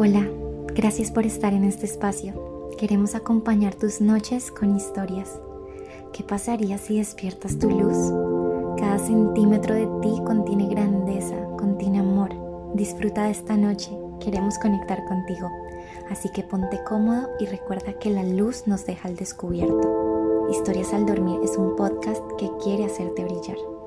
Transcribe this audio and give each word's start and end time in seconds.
Hola, 0.00 0.24
gracias 0.76 1.10
por 1.10 1.26
estar 1.26 1.52
en 1.52 1.64
este 1.64 1.84
espacio. 1.84 2.70
Queremos 2.78 3.16
acompañar 3.16 3.74
tus 3.74 4.00
noches 4.00 4.52
con 4.52 4.76
historias. 4.76 5.40
¿Qué 6.12 6.22
pasaría 6.22 6.78
si 6.78 6.98
despiertas 6.98 7.58
tu 7.58 7.68
luz? 7.68 7.96
Cada 8.78 9.00
centímetro 9.00 9.74
de 9.74 9.88
ti 10.00 10.22
contiene 10.24 10.68
grandeza, 10.68 11.34
contiene 11.58 11.98
amor. 11.98 12.30
Disfruta 12.74 13.24
de 13.24 13.32
esta 13.32 13.56
noche, 13.56 13.90
queremos 14.20 14.56
conectar 14.60 15.04
contigo. 15.08 15.50
Así 16.10 16.28
que 16.28 16.44
ponte 16.44 16.78
cómodo 16.88 17.28
y 17.40 17.46
recuerda 17.46 17.94
que 17.94 18.10
la 18.10 18.22
luz 18.22 18.68
nos 18.68 18.86
deja 18.86 19.08
al 19.08 19.16
descubierto. 19.16 20.46
Historias 20.48 20.94
al 20.94 21.06
dormir 21.06 21.40
es 21.42 21.56
un 21.56 21.74
podcast 21.74 22.22
que 22.38 22.48
quiere 22.62 22.84
hacerte 22.84 23.24
brillar. 23.24 23.77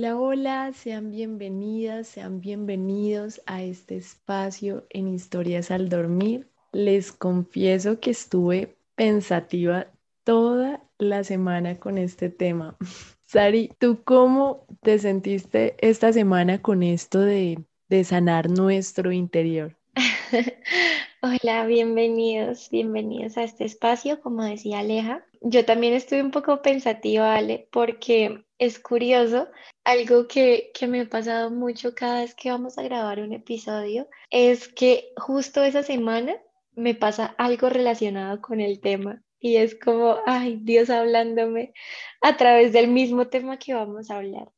Hola, 0.00 0.16
hola, 0.16 0.72
sean 0.72 1.10
bienvenidas, 1.10 2.08
sean 2.08 2.40
bienvenidos 2.40 3.42
a 3.44 3.62
este 3.62 3.98
espacio 3.98 4.86
en 4.88 5.08
Historias 5.08 5.70
al 5.70 5.90
Dormir. 5.90 6.48
Les 6.72 7.12
confieso 7.12 8.00
que 8.00 8.12
estuve 8.12 8.78
pensativa 8.94 9.88
toda 10.24 10.82
la 10.96 11.22
semana 11.22 11.78
con 11.78 11.98
este 11.98 12.30
tema. 12.30 12.78
Sari, 13.26 13.72
¿tú 13.78 14.00
cómo 14.02 14.64
te 14.80 14.98
sentiste 14.98 15.76
esta 15.86 16.14
semana 16.14 16.62
con 16.62 16.82
esto 16.82 17.20
de, 17.20 17.62
de 17.90 18.04
sanar 18.04 18.48
nuestro 18.48 19.12
interior? 19.12 19.76
Hola, 21.20 21.66
bienvenidos, 21.66 22.70
bienvenidos 22.70 23.36
a 23.36 23.42
este 23.42 23.66
espacio, 23.66 24.22
como 24.22 24.44
decía 24.44 24.78
Aleja. 24.78 25.26
Yo 25.42 25.66
también 25.66 25.92
estuve 25.92 26.22
un 26.22 26.30
poco 26.30 26.62
pensativa, 26.62 27.34
Ale, 27.34 27.68
porque 27.70 28.46
es 28.60 28.78
curioso, 28.78 29.48
algo 29.84 30.28
que, 30.28 30.70
que 30.74 30.86
me 30.86 31.00
ha 31.00 31.08
pasado 31.08 31.50
mucho 31.50 31.94
cada 31.94 32.20
vez 32.20 32.34
que 32.34 32.50
vamos 32.50 32.76
a 32.76 32.82
grabar 32.82 33.20
un 33.20 33.32
episodio, 33.32 34.06
es 34.30 34.68
que 34.68 35.12
justo 35.16 35.64
esa 35.64 35.82
semana 35.82 36.36
me 36.74 36.94
pasa 36.94 37.34
algo 37.38 37.70
relacionado 37.70 38.42
con 38.42 38.60
el 38.60 38.80
tema 38.80 39.24
y 39.40 39.56
es 39.56 39.74
como, 39.74 40.18
ay, 40.26 40.58
Dios 40.62 40.90
hablándome 40.90 41.72
a 42.20 42.36
través 42.36 42.74
del 42.74 42.88
mismo 42.88 43.28
tema 43.28 43.58
que 43.58 43.72
vamos 43.72 44.10
a 44.10 44.18
hablar. 44.18 44.52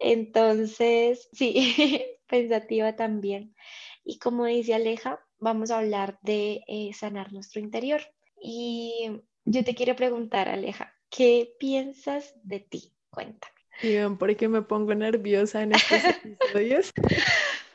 Entonces, 0.00 1.28
sí, 1.32 1.54
pensativa 2.28 2.96
también. 2.96 3.54
Y 4.02 4.18
como 4.18 4.46
dice 4.46 4.74
Aleja, 4.74 5.20
vamos 5.38 5.70
a 5.70 5.78
hablar 5.78 6.18
de 6.22 6.64
eh, 6.66 6.92
sanar 6.92 7.32
nuestro 7.32 7.60
interior. 7.60 8.00
Y 8.36 9.12
yo 9.44 9.62
te 9.62 9.76
quiero 9.76 9.94
preguntar, 9.94 10.48
Aleja, 10.48 10.92
¿qué 11.08 11.54
piensas 11.60 12.34
de 12.42 12.58
ti? 12.58 12.93
Cuéntame. 13.14 13.54
Y 13.82 13.96
por 14.16 14.34
qué 14.36 14.48
me 14.48 14.62
pongo 14.62 14.94
nerviosa 14.94 15.62
en 15.62 15.74
estos 15.74 16.02
episodios. 16.22 16.92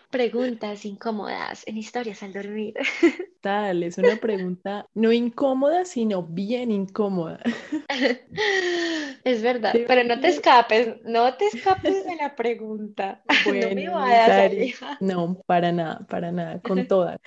Preguntas 0.09 0.85
incómodas 0.85 1.63
en 1.67 1.77
historias 1.77 2.23
al 2.23 2.33
dormir. 2.33 2.73
Tal, 3.41 3.83
es 3.83 3.97
una 3.99 4.15
pregunta 4.15 4.87
no 4.95 5.11
incómoda, 5.11 5.85
sino 5.85 6.23
bien 6.23 6.71
incómoda. 6.71 7.39
Es 9.23 9.41
verdad, 9.43 9.75
pero 9.87 10.03
no 10.03 10.19
te 10.19 10.29
escapes, 10.29 10.95
no 11.03 11.35
te 11.35 11.45
escapes 11.45 12.05
de 12.05 12.15
la 12.15 12.35
pregunta. 12.35 13.21
Bueno, 13.45 13.69
no, 14.99 15.27
no, 15.27 15.41
para 15.45 15.71
nada, 15.71 16.05
para 16.07 16.31
nada, 16.31 16.59
con 16.59 16.87
todas. 16.87 17.19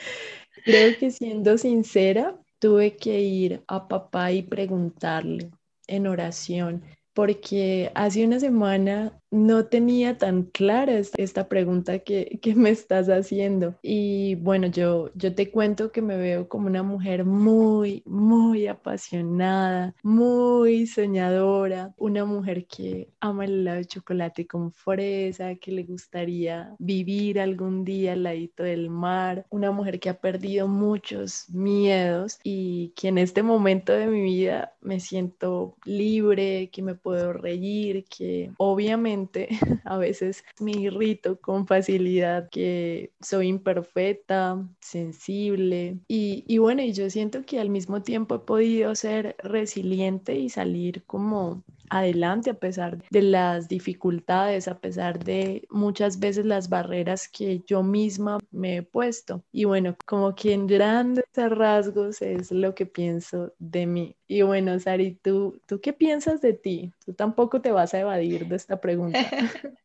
Creo 0.65 0.97
que 0.99 1.11
siendo 1.11 1.57
sincera, 1.59 2.37
tuve 2.59 2.97
que 2.97 3.21
ir 3.21 3.63
a 3.67 3.89
papá 3.89 4.33
y 4.33 4.43
preguntarle 4.43 5.51
en 5.87 6.07
oración 6.07 6.85
porque 7.15 7.91
hace 7.95 8.25
una 8.27 8.41
semana 8.41 9.22
no 9.33 9.65
tenía 9.65 10.19
tan 10.19 10.45
clara 10.45 10.93
esta 11.17 11.49
pregunta 11.49 12.01
que, 12.01 12.39
me 12.55 12.69
estás 12.71 13.09
haciendo. 13.09 13.75
Y 13.83 14.35
bueno, 14.37 14.67
yo, 14.67 15.11
yo 15.15 15.35
te 15.35 15.51
cuento 15.51 15.91
que 15.91 16.03
me 16.03 16.19
veo 16.19 16.49
como 16.49 16.67
una 16.67 16.83
mujer 16.83 17.25
muy, 17.25 18.03
muy 18.05 18.67
apasionada, 18.67 19.95
muy 20.03 20.87
soñadora, 20.87 21.95
una 21.97 22.27
mujer 22.27 22.67
que 22.67 23.09
ama 23.21 23.47
el 23.47 23.61
helado 23.61 23.79
de 23.79 23.87
chocolate 23.87 24.47
con 24.47 24.71
fresa, 24.71 25.55
que 25.55 25.73
le 25.73 25.85
gustaría 25.85 26.77
vivir 26.79 27.41
algún 27.41 27.85
día 27.85 28.13
al 28.13 28.25
ladito 28.25 28.63
del 28.65 28.91
mar, 28.91 29.47
una 29.49 29.71
mujer 29.71 29.99
que 29.99 30.11
ha 30.11 30.21
perdido 30.21 30.69
muchos 30.69 31.49
miedos 31.49 32.39
y 32.45 32.93
que 32.97 33.09
en 33.09 33.17
este 33.17 33.43
momento 33.43 33.95
de 33.95 34.09
mi 34.09 34.21
vida 34.23 34.75
me 34.83 35.01
siento 35.01 35.75
libre, 35.87 36.69
que 36.71 36.83
me 36.83 36.95
puedo 36.95 37.33
reír, 37.33 38.05
que 38.05 38.53
obviamente 38.59 39.22
a 39.85 39.99
veces 39.99 40.45
me 40.61 40.73
irrito 40.73 41.41
con 41.41 41.67
facilidad, 41.67 42.49
que 42.51 43.13
soy 43.21 43.49
imperfecta, 43.49 44.69
sensible 44.81 45.99
y, 46.09 46.45
y 46.47 46.59
bueno, 46.59 46.83
y 46.83 46.93
yo 46.93 47.09
siento 47.11 47.43
que 47.45 47.61
al 47.61 47.71
mismo 47.71 48.03
tiempo 48.03 48.37
he 48.37 48.39
podido 48.41 48.95
ser 48.95 49.37
resiliente 49.43 50.35
y 50.35 50.49
salir 50.49 51.05
como 51.05 51.65
adelante 51.93 52.49
a 52.51 52.55
pesar 52.55 52.99
de 53.11 53.23
las 53.23 53.69
dificultades, 53.69 54.67
a 54.67 54.79
pesar 54.79 55.23
de 55.23 55.67
muchas 55.71 56.19
veces 56.19 56.47
las 56.47 56.71
barreras 56.71 57.29
que 57.29 57.61
yo 57.67 57.83
misma 57.83 58.39
me 58.51 58.79
he 58.79 58.83
puesto. 58.83 59.45
Y 59.53 59.65
bueno, 59.65 59.95
como 60.07 60.35
que 60.35 60.55
en 60.55 60.67
grandes 60.67 61.25
rasgos 61.37 62.23
es 62.23 62.51
lo 62.51 62.75
que 62.75 62.87
pienso 62.87 63.53
de 63.59 63.87
mí. 63.87 64.17
Y 64.27 64.41
bueno, 64.41 64.81
Sari, 64.81 65.19
¿tú, 65.23 65.61
¿tú 65.67 65.81
qué 65.83 65.93
piensas 65.93 66.41
de 66.41 66.55
ti? 66.55 66.93
Tú 67.05 67.13
tampoco 67.13 67.61
te 67.61 67.73
vas 67.73 67.93
a 67.93 68.01
evadir 68.01 68.47
de 68.49 68.57
esta 68.57 68.81
pregunta. 68.81 69.19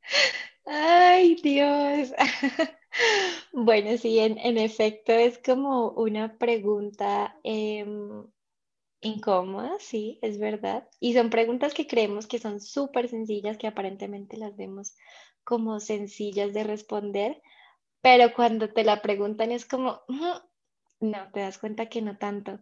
Ay, 0.65 1.35
Dios. 1.43 2.13
Bueno, 3.51 3.97
sí, 3.97 4.17
en, 4.19 4.57
efecto 4.57 5.11
es 5.11 5.37
como 5.39 5.89
una 5.91 6.37
pregunta 6.37 7.35
em, 7.43 8.25
incómoda, 9.01 9.77
sí, 9.79 10.19
es 10.21 10.39
verdad. 10.39 10.87
Y 10.99 11.13
son 11.13 11.29
preguntas 11.29 11.73
que 11.73 11.87
creemos 11.87 12.27
que 12.27 12.39
son 12.39 12.59
súper 12.61 13.09
sencillas, 13.09 13.57
que 13.57 13.67
aparentemente 13.67 14.37
las 14.37 14.55
vemos 14.55 14.95
como 15.43 15.79
sencillas 15.79 16.53
de 16.53 16.63
responder, 16.63 17.41
pero 18.01 18.33
cuando 18.33 18.69
te 18.69 18.83
la 18.83 19.01
preguntan 19.01 19.51
es 19.51 19.65
como, 19.65 20.01
no, 20.99 21.31
te 21.31 21.39
das 21.39 21.57
cuenta 21.57 21.87
que 21.89 22.01
no 22.01 22.17
tanto. 22.17 22.59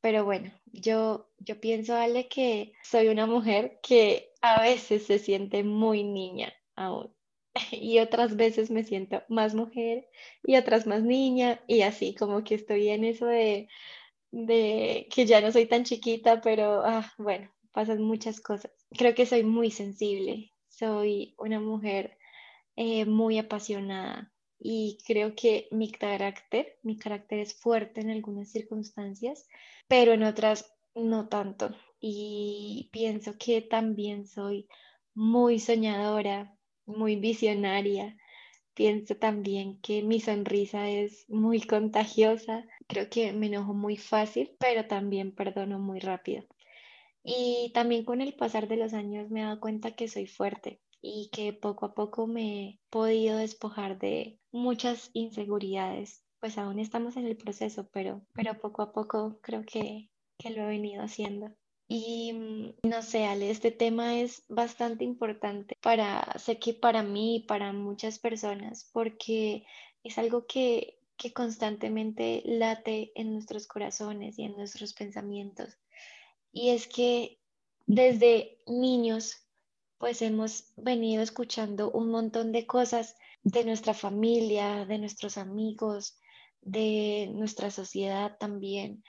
Pero 0.00 0.24
bueno, 0.24 0.52
yo, 0.66 1.28
yo 1.38 1.60
pienso, 1.60 1.96
Ale, 1.96 2.28
que 2.28 2.72
soy 2.84 3.08
una 3.08 3.26
mujer 3.26 3.80
que 3.82 4.32
a 4.40 4.60
veces 4.62 5.06
se 5.06 5.18
siente 5.18 5.64
muy 5.64 6.04
niña 6.04 6.52
aún. 6.76 7.12
Y 7.72 7.98
otras 7.98 8.36
veces 8.36 8.70
me 8.70 8.84
siento 8.84 9.22
más 9.28 9.54
mujer 9.54 10.08
y 10.44 10.56
otras 10.56 10.86
más 10.86 11.02
niña 11.02 11.60
y 11.66 11.82
así 11.82 12.14
como 12.14 12.44
que 12.44 12.54
estoy 12.54 12.88
en 12.88 13.04
eso 13.04 13.26
de, 13.26 13.68
de 14.30 15.08
que 15.14 15.26
ya 15.26 15.40
no 15.40 15.52
soy 15.52 15.66
tan 15.66 15.84
chiquita, 15.84 16.40
pero 16.40 16.82
ah, 16.84 17.12
bueno, 17.18 17.50
pasan 17.72 18.02
muchas 18.02 18.40
cosas. 18.40 18.70
Creo 18.90 19.14
que 19.14 19.26
soy 19.26 19.44
muy 19.44 19.70
sensible, 19.70 20.52
soy 20.68 21.34
una 21.38 21.60
mujer 21.60 22.18
eh, 22.76 23.04
muy 23.04 23.38
apasionada 23.38 24.32
y 24.58 24.98
creo 25.06 25.34
que 25.34 25.68
mi 25.70 25.90
carácter, 25.92 26.78
mi 26.82 26.98
carácter 26.98 27.40
es 27.40 27.54
fuerte 27.54 28.00
en 28.00 28.10
algunas 28.10 28.50
circunstancias, 28.50 29.46
pero 29.86 30.12
en 30.12 30.24
otras 30.24 30.74
no 30.94 31.28
tanto. 31.28 31.70
Y 32.00 32.88
pienso 32.92 33.34
que 33.38 33.62
también 33.62 34.26
soy 34.26 34.68
muy 35.14 35.58
soñadora, 35.58 36.56
muy 36.86 37.16
visionaria. 37.16 38.16
Pienso 38.78 39.16
también 39.16 39.80
que 39.80 40.04
mi 40.04 40.20
sonrisa 40.20 40.88
es 40.88 41.28
muy 41.28 41.60
contagiosa. 41.60 42.64
Creo 42.86 43.10
que 43.10 43.32
me 43.32 43.46
enojo 43.46 43.74
muy 43.74 43.96
fácil, 43.96 44.54
pero 44.60 44.86
también 44.86 45.34
perdono 45.34 45.80
muy 45.80 45.98
rápido. 45.98 46.44
Y 47.24 47.72
también 47.74 48.04
con 48.04 48.20
el 48.20 48.34
pasar 48.34 48.68
de 48.68 48.76
los 48.76 48.94
años 48.94 49.30
me 49.30 49.40
he 49.40 49.42
dado 49.42 49.58
cuenta 49.58 49.96
que 49.96 50.06
soy 50.06 50.28
fuerte 50.28 50.80
y 51.02 51.28
que 51.32 51.52
poco 51.52 51.86
a 51.86 51.94
poco 51.94 52.28
me 52.28 52.68
he 52.68 52.80
podido 52.88 53.38
despojar 53.38 53.98
de 53.98 54.38
muchas 54.52 55.10
inseguridades. 55.12 56.22
Pues 56.38 56.56
aún 56.56 56.78
estamos 56.78 57.16
en 57.16 57.26
el 57.26 57.36
proceso, 57.36 57.88
pero, 57.92 58.22
pero 58.32 58.60
poco 58.60 58.82
a 58.82 58.92
poco 58.92 59.40
creo 59.42 59.64
que, 59.64 60.08
que 60.38 60.50
lo 60.50 60.62
he 60.62 60.66
venido 60.66 61.02
haciendo. 61.02 61.52
Y 61.88 62.32
mm, 62.34 62.88
no 62.88 63.02
sé, 63.02 63.24
Ale, 63.24 63.50
este 63.50 63.70
tema 63.70 64.20
es 64.20 64.44
bastante 64.48 65.04
importante 65.04 65.76
para, 65.80 66.38
sé 66.38 66.58
que 66.58 66.74
para 66.74 67.02
mí 67.02 67.36
y 67.36 67.40
para 67.40 67.72
muchas 67.72 68.18
personas, 68.18 68.88
porque 68.92 69.64
es 70.04 70.18
algo 70.18 70.46
que, 70.46 71.00
que 71.16 71.32
constantemente 71.32 72.42
late 72.44 73.12
en 73.14 73.32
nuestros 73.32 73.66
corazones 73.66 74.38
y 74.38 74.44
en 74.44 74.56
nuestros 74.56 74.92
pensamientos. 74.92 75.78
Y 76.52 76.70
es 76.70 76.86
que 76.86 77.40
desde 77.86 78.60
niños, 78.66 79.36
pues 79.96 80.20
hemos 80.20 80.72
venido 80.76 81.22
escuchando 81.22 81.90
un 81.90 82.10
montón 82.10 82.52
de 82.52 82.66
cosas 82.66 83.16
de 83.44 83.64
nuestra 83.64 83.94
familia, 83.94 84.84
de 84.84 84.98
nuestros 84.98 85.38
amigos, 85.38 86.18
de 86.60 87.30
nuestra 87.32 87.70
sociedad 87.70 88.36
también. 88.38 89.02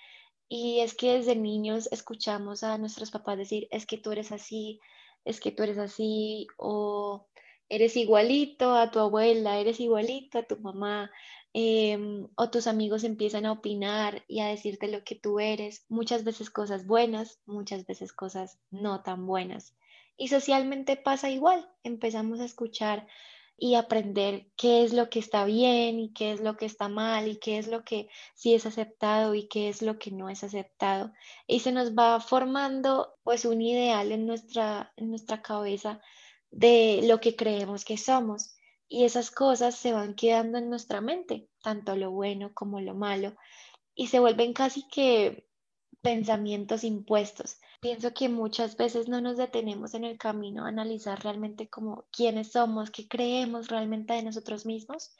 Y 0.49 0.79
es 0.81 0.95
que 0.95 1.13
desde 1.13 1.35
niños 1.35 1.87
escuchamos 1.91 2.63
a 2.63 2.77
nuestros 2.77 3.11
papás 3.11 3.37
decir, 3.37 3.67
es 3.71 3.85
que 3.85 3.97
tú 3.97 4.11
eres 4.11 4.31
así, 4.31 4.79
es 5.23 5.39
que 5.39 5.51
tú 5.51 5.63
eres 5.63 5.77
así, 5.77 6.47
o 6.57 7.27
eres 7.69 7.95
igualito 7.95 8.73
a 8.75 8.91
tu 8.91 8.99
abuela, 8.99 9.59
eres 9.59 9.79
igualito 9.79 10.39
a 10.39 10.43
tu 10.43 10.57
mamá. 10.59 11.11
em, 11.53 12.27
o 12.35 12.49
tus 12.51 12.67
amigos 12.67 13.03
empiezan 13.03 13.45
a 13.45 13.51
opinar 13.51 14.23
y 14.27 14.39
a 14.41 14.47
decirte 14.47 14.87
lo 14.87 15.03
que 15.03 15.15
tú 15.15 15.39
eres, 15.39 15.85
muchas 15.89 16.23
veces 16.23 16.49
cosas 16.51 16.85
buenas, 16.85 17.39
muchas 17.45 17.85
veces 17.87 18.13
cosas 18.13 18.59
no 18.71 19.01
tan 19.03 19.25
buenas. 19.25 19.75
Y 20.17 20.27
socialmente 20.27 20.95
pasa 20.97 21.29
igual, 21.31 21.67
empezamos 21.83 22.39
a 22.39 22.45
escuchar 22.45 23.07
y 23.59 23.75
aprender 23.75 24.47
qué 24.55 24.83
es 24.83 24.93
lo 24.93 25.09
que 25.09 25.19
está 25.19 25.45
bien 25.45 25.99
y 25.99 26.13
qué 26.13 26.31
es 26.31 26.41
lo 26.41 26.55
que 26.57 26.65
está 26.65 26.87
mal 26.87 27.27
y 27.27 27.37
qué 27.37 27.57
es 27.57 27.67
lo 27.67 27.83
que 27.83 28.07
sí 28.33 28.53
es 28.53 28.65
aceptado 28.65 29.35
y 29.35 29.47
qué 29.47 29.69
es 29.69 29.81
lo 29.81 29.99
que 29.99 30.11
no 30.11 30.29
es 30.29 30.43
aceptado. 30.43 31.11
Y 31.47 31.59
se 31.59 31.71
nos 31.71 31.93
va 31.93 32.19
formando 32.19 33.15
pues 33.23 33.45
un 33.45 33.61
ideal 33.61 34.11
en 34.11 34.25
nuestra, 34.25 34.93
en 34.95 35.09
nuestra 35.09 35.41
cabeza 35.41 36.01
de 36.51 37.01
lo 37.03 37.19
que 37.19 37.35
creemos 37.35 37.85
que 37.85 37.97
somos. 37.97 38.55
Y 38.87 39.03
esas 39.03 39.29
cosas 39.29 39.75
se 39.75 39.93
van 39.93 40.15
quedando 40.15 40.57
en 40.57 40.69
nuestra 40.69 41.01
mente, 41.01 41.47
tanto 41.61 41.95
lo 41.95 42.11
bueno 42.11 42.51
como 42.53 42.81
lo 42.81 42.95
malo, 42.95 43.35
y 43.93 44.07
se 44.07 44.19
vuelven 44.19 44.53
casi 44.53 44.87
que 44.87 45.48
pensamientos 46.01 46.83
impuestos. 46.83 47.59
Pienso 47.81 48.13
que 48.13 48.29
muchas 48.29 48.77
veces 48.77 49.07
no 49.07 49.21
nos 49.21 49.37
detenemos 49.37 49.93
en 49.93 50.03
el 50.03 50.17
camino 50.17 50.65
a 50.65 50.69
analizar 50.69 51.21
realmente 51.23 51.69
como 51.69 52.05
quiénes 52.11 52.51
somos, 52.51 52.91
qué 52.91 53.07
creemos 53.07 53.67
realmente 53.67 54.13
de 54.13 54.23
nosotros 54.23 54.65
mismos, 54.65 55.15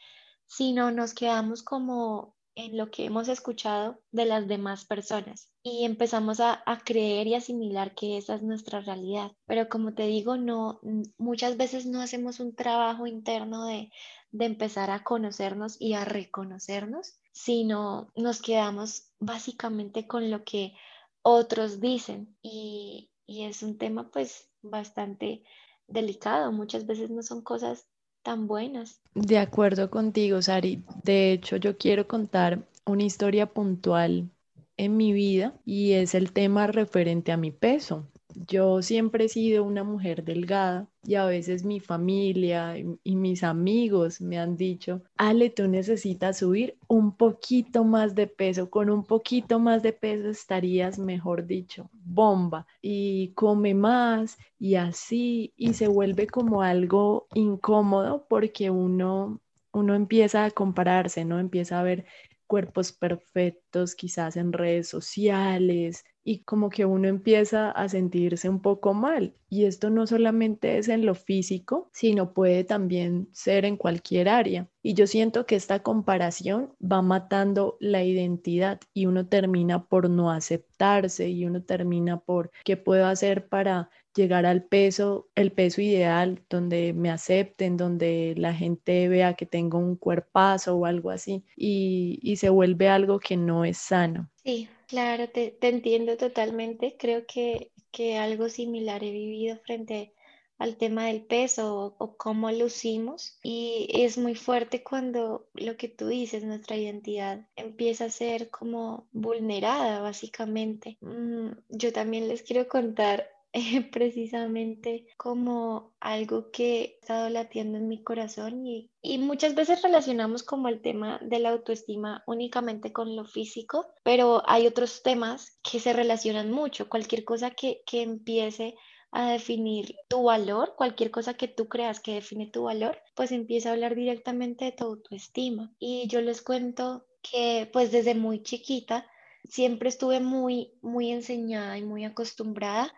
sino 0.45 0.91
nos 0.91 1.13
quedamos 1.13 1.63
como 1.63 2.35
en 2.55 2.75
lo 2.75 2.91
que 2.91 3.05
hemos 3.05 3.29
escuchado 3.29 4.01
de 4.11 4.25
las 4.25 4.47
demás 4.47 4.83
personas 4.83 5.49
y 5.63 5.85
empezamos 5.85 6.39
a, 6.41 6.61
a, 6.65 6.79
creer 6.79 7.27
y 7.27 7.35
asimilar 7.35 7.95
que 7.95 8.17
esa 8.17 8.35
es 8.35 8.41
nuestra 8.41 8.81
realidad. 8.81 9.31
Pero 9.45 9.69
como 9.69 9.93
te 9.93 10.03
digo, 10.07 10.35
no, 10.35 10.81
muchas 11.17 11.55
veces 11.55 11.85
no 11.85 12.01
hacemos 12.01 12.39
un 12.39 12.55
trabajo 12.55 13.07
interno 13.07 13.65
de, 13.65 13.91
de 14.31 14.45
empezar 14.45 14.91
a 14.91 15.03
conocernos 15.03 15.77
y 15.79 15.93
a 15.93 16.05
reconocernos, 16.05 17.19
sino 17.31 18.11
nos 18.15 18.41
quedamos 18.41 19.11
básicamente 19.19 20.07
con 20.07 20.29
lo 20.29 20.43
que 20.43 20.73
otros 21.21 21.79
dicen 21.79 22.35
y, 22.41 23.11
y 23.25 23.43
es 23.43 23.63
un 23.63 23.77
tema 23.77 24.09
pues 24.11 24.49
bastante 24.61 25.43
delicado. 25.87 26.51
Muchas 26.51 26.85
veces 26.85 27.09
no 27.09 27.23
son 27.23 27.41
cosas 27.41 27.87
tan 28.23 28.47
buenas. 28.47 29.01
De 29.13 29.37
acuerdo 29.37 29.89
contigo, 29.89 30.41
Sari. 30.41 30.83
De 31.03 31.31
hecho, 31.31 31.57
yo 31.57 31.77
quiero 31.77 32.07
contar 32.07 32.67
una 32.85 33.03
historia 33.03 33.47
puntual 33.47 34.29
en 34.77 34.97
mi 34.97 35.13
vida 35.13 35.53
y 35.65 35.93
es 35.93 36.15
el 36.15 36.31
tema 36.31 36.67
referente 36.67 37.31
a 37.31 37.37
mi 37.37 37.51
peso. 37.51 38.07
Yo 38.35 38.81
siempre 38.81 39.25
he 39.25 39.29
sido 39.29 39.63
una 39.63 39.83
mujer 39.83 40.23
delgada 40.23 40.87
y 41.03 41.15
a 41.15 41.25
veces 41.25 41.63
mi 41.63 41.79
familia 41.79 42.77
y, 42.77 43.15
mis 43.15 43.43
amigos 43.43 44.21
me 44.21 44.37
han 44.37 44.55
dicho, 44.55 45.01
Ale, 45.17 45.49
tú 45.49 45.67
necesitas 45.67 46.37
subir 46.37 46.77
un 46.87 47.15
poquito 47.15 47.83
más 47.83 48.15
de 48.15 48.27
peso, 48.27 48.69
con 48.69 48.89
un 48.89 49.03
poquito 49.03 49.59
más 49.59 49.81
de 49.83 49.93
peso 49.93 50.29
estarías, 50.29 50.99
mejor 50.99 51.45
dicho, 51.45 51.89
bomba 51.93 52.67
y 52.81 53.33
come 53.33 53.73
más 53.73 54.37
y 54.59 54.75
así 54.75 55.53
y 55.57 55.73
se 55.73 55.87
vuelve 55.87 56.27
como 56.27 56.61
algo 56.61 57.27
incómodo 57.33 58.25
porque 58.29 58.69
uno 58.69 59.39
uno 59.71 59.95
empieza 59.95 60.45
a 60.45 60.51
compararse, 60.51 61.25
¿no? 61.25 61.39
Empieza 61.39 61.79
a 61.79 61.83
ver 61.83 62.05
cuerpos 62.47 62.91
perfectos, 62.91 63.95
quizás 63.95 64.35
en 64.35 64.53
redes 64.53 64.89
sociales, 64.89 66.05
y 66.29 66.43
como 66.43 66.69
que 66.69 66.85
uno 66.85 67.07
empieza 67.07 67.71
a 67.71 67.89
sentirse 67.89 68.49
un 68.49 68.61
poco 68.61 68.93
mal. 68.93 69.33
Y 69.49 69.65
esto 69.65 69.89
no 69.89 70.05
solamente 70.05 70.77
es 70.77 70.87
en 70.87 71.03
lo 71.03 71.15
físico, 71.15 71.89
sino 71.91 72.33
puede 72.35 72.63
también 72.63 73.29
ser 73.31 73.65
en 73.65 73.77
cualquier 73.77 74.29
área. 74.29 74.69
Y 74.83 74.93
yo 74.93 75.07
siento 75.07 75.47
que 75.47 75.55
esta 75.55 75.81
comparación 75.81 76.71
va 76.79 77.01
matando 77.01 77.77
la 77.79 78.03
identidad 78.03 78.79
y 78.93 79.07
uno 79.07 79.25
termina 79.25 79.85
por 79.85 80.07
no 80.07 80.29
aceptarse 80.29 81.29
y 81.29 81.45
uno 81.45 81.63
termina 81.63 82.19
por 82.19 82.51
qué 82.63 82.77
puedo 82.77 83.07
hacer 83.07 83.47
para 83.47 83.89
llegar 84.13 84.45
al 84.45 84.65
peso, 84.65 85.29
el 85.33 85.51
peso 85.51 85.81
ideal, 85.81 86.43
donde 86.47 86.93
me 86.93 87.09
acepten, 87.09 87.75
donde 87.75 88.35
la 88.37 88.53
gente 88.53 89.07
vea 89.07 89.33
que 89.33 89.47
tengo 89.47 89.79
un 89.79 89.95
cuerpazo 89.95 90.75
o 90.75 90.85
algo 90.85 91.09
así, 91.09 91.43
y, 91.55 92.19
y 92.21 92.35
se 92.35 92.49
vuelve 92.49 92.87
algo 92.87 93.19
que 93.19 93.35
no 93.35 93.65
es 93.65 93.79
sano. 93.79 94.29
Sí, 94.43 94.69
claro, 94.89 95.29
te, 95.29 95.57
entiendo 95.61 96.17
totalmente. 96.17 96.97
Creo 96.99 97.25
que, 97.25 97.71
que, 97.91 98.17
algo 98.17 98.49
similar 98.49 99.03
he 99.03 99.11
vivido 99.11 99.57
frente 99.65 100.13
al 100.57 100.75
tema 100.75 101.05
del 101.05 101.23
peso 101.25 101.75
o, 101.77 101.95
o, 101.99 102.17
cómo 102.17 102.51
lucimos 102.51 103.37
y 103.43 103.87
es 103.93 104.17
muy 104.17 104.35
fuerte 104.35 104.83
cuando 104.83 105.47
lo 105.53 105.77
que 105.77 105.87
tú 105.87 106.07
dices, 106.07 106.43
nuestra 106.43 106.75
identidad 106.75 107.47
empieza 107.55 108.05
a 108.05 108.09
ser 108.09 108.49
como 108.49 109.07
vulnerada 109.13 110.01
básicamente. 110.01 110.97
Mm, 111.01 111.51
yo 111.69 111.93
también 111.93 112.27
les 112.27 112.41
quiero 112.41 112.67
contar 112.67 113.29
precisamente 113.91 115.07
como 115.17 115.93
algo 115.99 116.51
que 116.51 116.81
ha 116.81 117.01
estado 117.01 117.29
latiendo 117.29 117.77
en 117.77 117.87
mi 117.87 118.03
corazón 118.03 118.65
y, 118.65 118.91
y, 119.01 119.17
muchas 119.17 119.55
veces 119.55 119.81
relacionamos 119.81 120.43
como 120.43 120.67
el 120.67 120.81
tema 120.81 121.19
de 121.23 121.39
la 121.39 121.49
autoestima 121.49 122.23
únicamente 122.27 122.93
con 122.93 123.15
lo 123.15 123.25
físico, 123.25 123.87
pero 124.03 124.43
hay 124.45 124.67
otros 124.67 125.01
temas 125.01 125.59
que 125.63 125.79
se 125.79 125.93
relacionan 125.93 126.51
mucho. 126.51 126.89
Cualquier 126.89 127.23
cosa 127.25 127.51
que, 127.51 127.81
que 127.85 128.01
empiece 128.03 128.75
a 129.11 129.31
definir 129.31 129.95
tu 130.07 130.23
valor, 130.23 130.75
cualquier 130.77 131.09
cosa 131.09 131.33
que 131.33 131.47
tú 131.47 131.67
creas 131.67 131.99
que 131.99 132.13
define 132.13 132.47
tu 132.47 132.63
valor, 132.63 132.99
pues 133.15 133.31
empieza 133.31 133.69
a 133.69 133.73
hablar 133.73 133.95
directamente 133.95 134.65
de 134.65 134.71
tu 134.71 134.85
autoestima. 134.85 135.73
Y 135.79 136.07
yo 136.07 136.21
les 136.21 136.41
cuento 136.41 137.07
que 137.21 137.69
pues 137.73 137.91
desde 137.91 138.13
muy 138.13 138.43
chiquita 138.43 139.07
siempre 139.43 139.89
estuve 139.89 140.19
muy, 140.19 140.73
muy 140.81 141.11
enseñada 141.11 141.77
y 141.77 141.83
muy 141.83 142.05
acostumbrada 142.05 142.93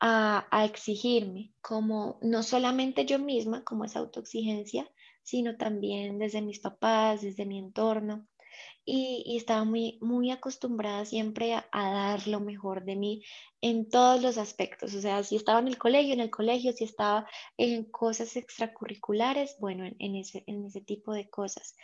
a, 0.00 0.64
exigirme, 0.64 1.52
como 1.60 2.18
no 2.22 2.42
solamente 2.42 3.06
yo 3.06 3.18
misma, 3.18 3.64
como 3.64 3.84
esa 3.84 4.00
autoexigencia, 4.00 4.88
sino 5.22 5.56
también 5.56 6.18
desde 6.18 6.42
mis 6.42 6.60
papás, 6.60 7.22
desde 7.22 7.46
mi 7.46 7.58
entorno. 7.58 8.26
Y, 8.86 9.36
estaba 9.36 9.64
muy, 9.64 9.98
muy 10.02 10.30
acostumbrada 10.30 11.04
siempre 11.06 11.54
a, 11.54 11.66
dar 11.72 12.28
lo 12.28 12.40
mejor 12.40 12.84
de 12.84 12.96
mí 12.96 13.22
en 13.62 13.88
todos 13.88 14.22
los 14.22 14.36
aspectos. 14.36 14.94
O 14.94 15.00
sea, 15.00 15.22
si 15.24 15.36
estaba 15.36 15.60
en 15.60 15.68
el 15.68 15.78
colegio, 15.78 16.12
en 16.12 16.20
el 16.20 16.30
colegio, 16.30 16.72
si 16.72 16.84
estaba 16.84 17.26
en 17.56 17.84
cosas 17.90 18.36
extracurriculares, 18.36 19.56
bueno, 19.58 19.84
en, 19.98 20.16
ese, 20.16 20.44
en 20.46 20.66
ese 20.66 20.82
tipo 20.82 21.12
de 21.14 21.30
cosas. 21.30 21.74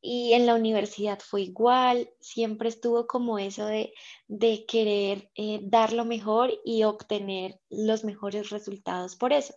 Y 0.00 0.32
en 0.34 0.46
la 0.46 0.54
universidad 0.54 1.18
fue 1.20 1.42
igual, 1.42 2.10
siempre 2.20 2.68
estuvo 2.68 3.06
como 3.06 3.38
eso 3.38 3.66
de, 3.66 3.92
de 4.28 4.64
querer 4.66 5.30
eh, 5.34 5.60
dar 5.62 5.92
lo 5.92 6.04
mejor 6.04 6.52
y 6.64 6.84
obtener 6.84 7.60
los 7.68 8.04
mejores 8.04 8.50
resultados 8.50 9.16
por 9.16 9.32
eso. 9.32 9.54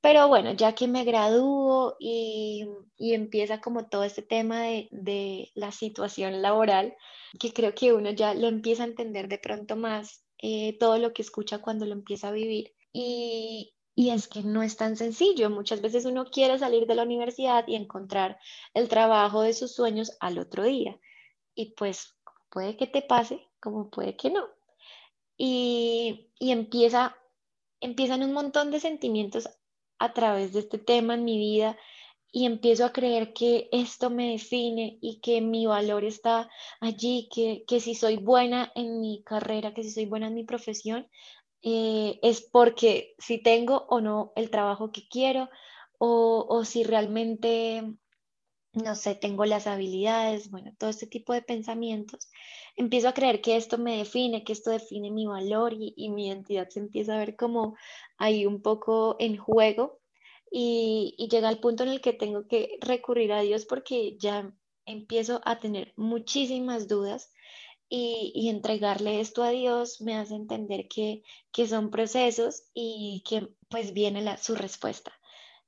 Pero 0.00 0.28
bueno, 0.28 0.52
ya 0.52 0.74
que 0.74 0.86
me 0.86 1.04
gradúo 1.04 1.96
y, 1.98 2.66
y 2.98 3.14
empieza 3.14 3.60
como 3.60 3.88
todo 3.88 4.04
este 4.04 4.22
tema 4.22 4.62
de, 4.62 4.88
de, 4.90 5.50
la 5.54 5.72
situación 5.72 6.42
laboral, 6.42 6.94
que 7.40 7.52
creo 7.52 7.74
que 7.74 7.92
uno 7.92 8.10
ya 8.10 8.34
lo 8.34 8.48
empieza 8.48 8.84
a 8.84 8.86
entender 8.86 9.28
de 9.28 9.38
pronto 9.38 9.76
más, 9.76 10.24
eh, 10.38 10.76
todo 10.78 10.98
lo 10.98 11.14
que 11.14 11.22
escucha 11.22 11.58
cuando 11.58 11.86
lo 11.86 11.94
empieza 11.94 12.28
a 12.28 12.32
vivir. 12.32 12.74
Y, 12.92 13.73
y 13.94 14.10
es 14.10 14.28
que 14.28 14.42
no 14.42 14.62
es 14.62 14.76
tan 14.76 14.96
sencillo. 14.96 15.50
Muchas 15.50 15.80
veces 15.80 16.04
uno 16.04 16.26
quiere 16.26 16.58
salir 16.58 16.86
de 16.86 16.94
la 16.94 17.04
universidad 17.04 17.64
y 17.66 17.76
encontrar 17.76 18.38
el 18.74 18.88
trabajo 18.88 19.42
de 19.42 19.52
sus 19.52 19.74
sueños 19.74 20.16
al 20.20 20.38
otro 20.38 20.64
día. 20.64 20.98
Y 21.54 21.74
pues 21.74 22.16
puede 22.50 22.76
que 22.76 22.86
te 22.86 23.02
pase, 23.02 23.46
como 23.60 23.90
puede 23.90 24.16
que 24.16 24.30
no. 24.30 24.48
Y, 25.36 26.30
y 26.38 26.50
empieza, 26.50 27.16
empiezan 27.80 28.22
un 28.22 28.32
montón 28.32 28.70
de 28.70 28.80
sentimientos 28.80 29.48
a 29.98 30.12
través 30.12 30.52
de 30.52 30.60
este 30.60 30.78
tema 30.78 31.14
en 31.14 31.24
mi 31.24 31.38
vida 31.38 31.76
y 32.32 32.46
empiezo 32.46 32.84
a 32.84 32.92
creer 32.92 33.32
que 33.32 33.68
esto 33.70 34.10
me 34.10 34.32
define 34.32 34.98
y 35.00 35.20
que 35.20 35.40
mi 35.40 35.66
valor 35.66 36.04
está 36.04 36.50
allí, 36.80 37.28
que, 37.32 37.64
que 37.68 37.78
si 37.78 37.94
soy 37.94 38.16
buena 38.16 38.72
en 38.74 39.00
mi 39.00 39.22
carrera, 39.22 39.72
que 39.72 39.84
si 39.84 39.92
soy 39.92 40.06
buena 40.06 40.26
en 40.26 40.34
mi 40.34 40.42
profesión, 40.42 41.08
eh, 41.64 42.20
es 42.22 42.42
porque 42.42 43.14
si 43.18 43.42
tengo 43.42 43.86
o 43.88 44.00
no 44.00 44.32
el 44.36 44.50
trabajo 44.50 44.92
que 44.92 45.08
quiero 45.08 45.50
o, 45.98 46.46
o 46.48 46.64
si 46.64 46.84
realmente, 46.84 47.82
no 48.72 48.94
sé, 48.96 49.14
tengo 49.14 49.44
las 49.44 49.66
habilidades, 49.68 50.50
bueno, 50.50 50.72
todo 50.78 50.90
este 50.90 51.06
tipo 51.06 51.32
de 51.32 51.42
pensamientos, 51.42 52.28
empiezo 52.76 53.08
a 53.08 53.14
creer 53.14 53.40
que 53.40 53.56
esto 53.56 53.78
me 53.78 53.98
define, 53.98 54.44
que 54.44 54.52
esto 54.52 54.70
define 54.70 55.10
mi 55.12 55.26
valor 55.26 55.72
y, 55.74 55.94
y 55.96 56.10
mi 56.10 56.26
identidad 56.28 56.68
se 56.70 56.80
empieza 56.80 57.14
a 57.14 57.18
ver 57.18 57.36
como 57.36 57.76
ahí 58.18 58.46
un 58.46 58.62
poco 58.62 59.16
en 59.20 59.36
juego 59.36 60.00
y, 60.50 61.14
y 61.18 61.28
llega 61.28 61.50
el 61.50 61.60
punto 61.60 61.84
en 61.84 61.90
el 61.90 62.00
que 62.00 62.12
tengo 62.12 62.48
que 62.48 62.78
recurrir 62.80 63.32
a 63.32 63.42
Dios 63.42 63.64
porque 63.66 64.16
ya 64.18 64.52
empiezo 64.86 65.40
a 65.44 65.58
tener 65.60 65.92
muchísimas 65.96 66.88
dudas 66.88 67.32
y, 67.96 68.48
entregarle 68.48 69.20
esto 69.20 69.42
a 69.44 69.50
Dios 69.50 70.00
me 70.00 70.16
hace 70.16 70.34
entender 70.34 70.88
que, 70.88 71.22
que 71.52 71.68
son 71.68 71.90
procesos 71.90 72.64
y 72.74 73.22
que 73.28 73.48
pues 73.68 73.92
viene 73.92 74.20
la, 74.22 74.36
su 74.36 74.56
respuesta. 74.56 75.12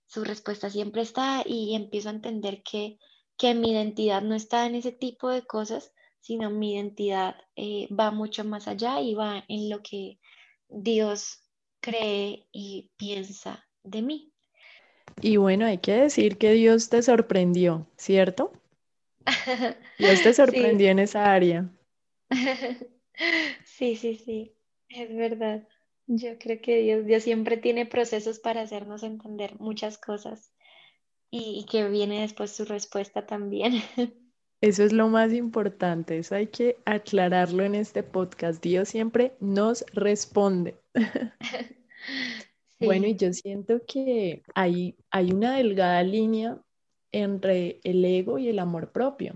Su 0.07 0.25
respuesta 0.25 0.69
siempre 0.71 1.03
está 1.03 1.43
y 1.47 1.75
empiezo 1.75 2.09
a 2.09 2.13
entender 2.13 2.63
que, 2.63 2.99
que 3.37 3.55
mi 3.55 3.71
identidad 3.73 4.23
no 4.23 4.35
está 4.35 4.67
en 4.67 4.75
ese 4.75 4.93
tipo 4.93 5.29
de 5.31 5.47
cosas, 5.47 5.93
sino 6.21 6.51
mi 6.51 6.75
identidad 6.75 7.37
eh, 7.55 7.89
va 7.95 8.11
mucho 8.11 8.45
más 8.45 8.67
allá 8.67 9.01
y 9.01 9.15
va 9.15 9.45
en 9.47 9.71
lo 9.71 9.83
que 9.83 10.19
Dios 10.69 11.43
cree 11.81 12.49
y 12.51 12.91
piensa 12.97 13.65
de 13.85 14.03
mí. 14.03 14.33
Y 15.21 15.37
bueno, 15.37 15.65
hay 15.65 15.79
que 15.79 15.93
decir 15.93 16.39
que 16.39 16.53
Dios 16.53 16.89
te 16.89 17.03
sorprendió, 17.03 17.87
¿cierto? 17.97 18.53
Dios 19.99 20.23
te 20.23 20.35
sorprendió 20.35 20.91
en 20.91 20.99
esa 20.99 21.33
área. 21.33 21.71
Sí, 23.65 23.97
sí, 23.97 24.17
sí, 24.17 24.55
es 24.91 25.15
verdad. 25.15 25.67
Yo 26.07 26.39
creo 26.39 26.61
que 26.61 26.83
Dios, 26.83 27.07
Dios 27.07 27.23
siempre 27.23 27.57
tiene 27.57 27.87
procesos 27.87 28.39
para 28.39 28.61
hacernos 28.61 29.03
entender 29.03 29.59
muchas 29.59 29.97
cosas 29.97 30.53
y, 31.31 31.67
que 31.71 31.89
viene 31.89 32.21
después 32.21 32.53
su 32.53 32.65
respuesta 32.65 33.27
también. 33.27 33.73
Eso 34.61 34.85
es 34.85 34.93
lo 34.93 35.09
más 35.09 35.35
importante, 35.35 36.17
eso 36.17 36.35
hay 36.35 36.47
que 36.47 36.79
aclararlo 36.87 37.63
en 37.63 37.75
este 37.75 38.03
podcast. 38.03 38.63
Dios 38.63 38.89
siempre 38.89 39.37
nos 39.41 39.85
responde. 39.93 40.77
Bueno, 42.79 43.07
y 43.07 43.17
yo 43.17 43.33
siento 43.33 43.81
que 43.87 44.43
hay, 44.55 44.97
hay 45.11 45.33
una 45.33 45.57
delgada 45.57 46.03
línea 46.03 46.59
entre 47.11 47.81
el 47.85 48.05
ego 48.05 48.39
y 48.39 48.49
el 48.49 48.59
amor 48.59 48.93
propio, 48.93 49.35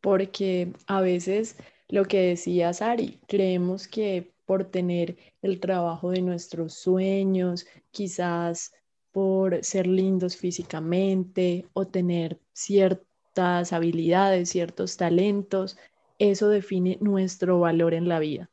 porque 0.00 0.72
a 0.86 1.02
veces 1.02 1.58
lo 1.90 2.04
que 2.06 2.20
decía 2.20 2.72
Sari, 2.72 3.20
creemos 3.26 3.88
que 3.88 4.32
por 4.46 4.64
tener 4.64 5.16
el 5.42 5.60
trabajo 5.60 6.10
de 6.10 6.22
nuestros 6.22 6.74
sueños, 6.74 7.66
quizás 7.90 8.72
por 9.12 9.64
ser 9.64 9.86
lindos 9.86 10.36
físicamente 10.36 11.66
o 11.72 11.86
tener 11.86 12.40
ciertas 12.52 13.72
habilidades, 13.72 14.50
ciertos 14.50 14.96
talentos, 14.96 15.78
eso 16.18 16.48
define 16.48 16.98
nuestro 17.00 17.60
valor 17.60 17.94
en 17.94 18.08
la 18.08 18.18
vida. 18.20 18.50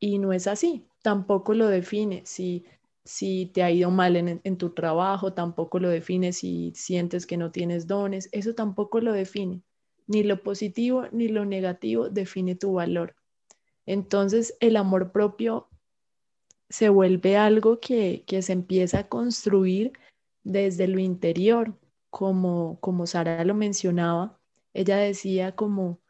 Y 0.00 0.18
no 0.18 0.32
es 0.32 0.46
así, 0.46 0.86
tampoco 1.02 1.54
lo 1.54 1.68
define 1.68 2.22
si, 2.24 2.64
si 3.04 3.46
te 3.46 3.62
ha 3.62 3.70
ido 3.70 3.90
mal 3.90 4.16
en, 4.16 4.40
en 4.44 4.56
tu 4.56 4.70
trabajo, 4.70 5.32
tampoco 5.32 5.78
lo 5.78 5.88
define 5.88 6.32
si 6.32 6.72
sientes 6.74 7.26
que 7.26 7.36
no 7.36 7.50
tienes 7.50 7.86
dones, 7.86 8.28
eso 8.32 8.54
tampoco 8.54 9.00
lo 9.00 9.12
define. 9.12 9.62
Ni 10.06 10.22
lo 10.22 10.42
positivo 10.42 11.06
ni 11.12 11.28
lo 11.28 11.44
negativo 11.44 12.08
define 12.08 12.54
tu 12.54 12.74
valor. 12.74 13.14
Entonces 13.86 14.56
el 14.60 14.76
amor 14.76 15.12
propio 15.12 15.68
se 16.68 16.88
vuelve 16.88 17.36
algo 17.36 17.80
que, 17.80 18.24
se 18.42 18.52
empieza 18.52 19.00
a 19.00 19.08
construir 19.08 19.92
desde 20.42 20.88
lo 20.88 20.98
interior, 20.98 21.74
como, 22.10 22.78
como 22.80 23.06
Sara 23.06 23.44
lo 23.44 23.54
mencionaba, 23.54 24.38
ella 24.74 24.96
decía 24.96 25.54
como 25.54 26.00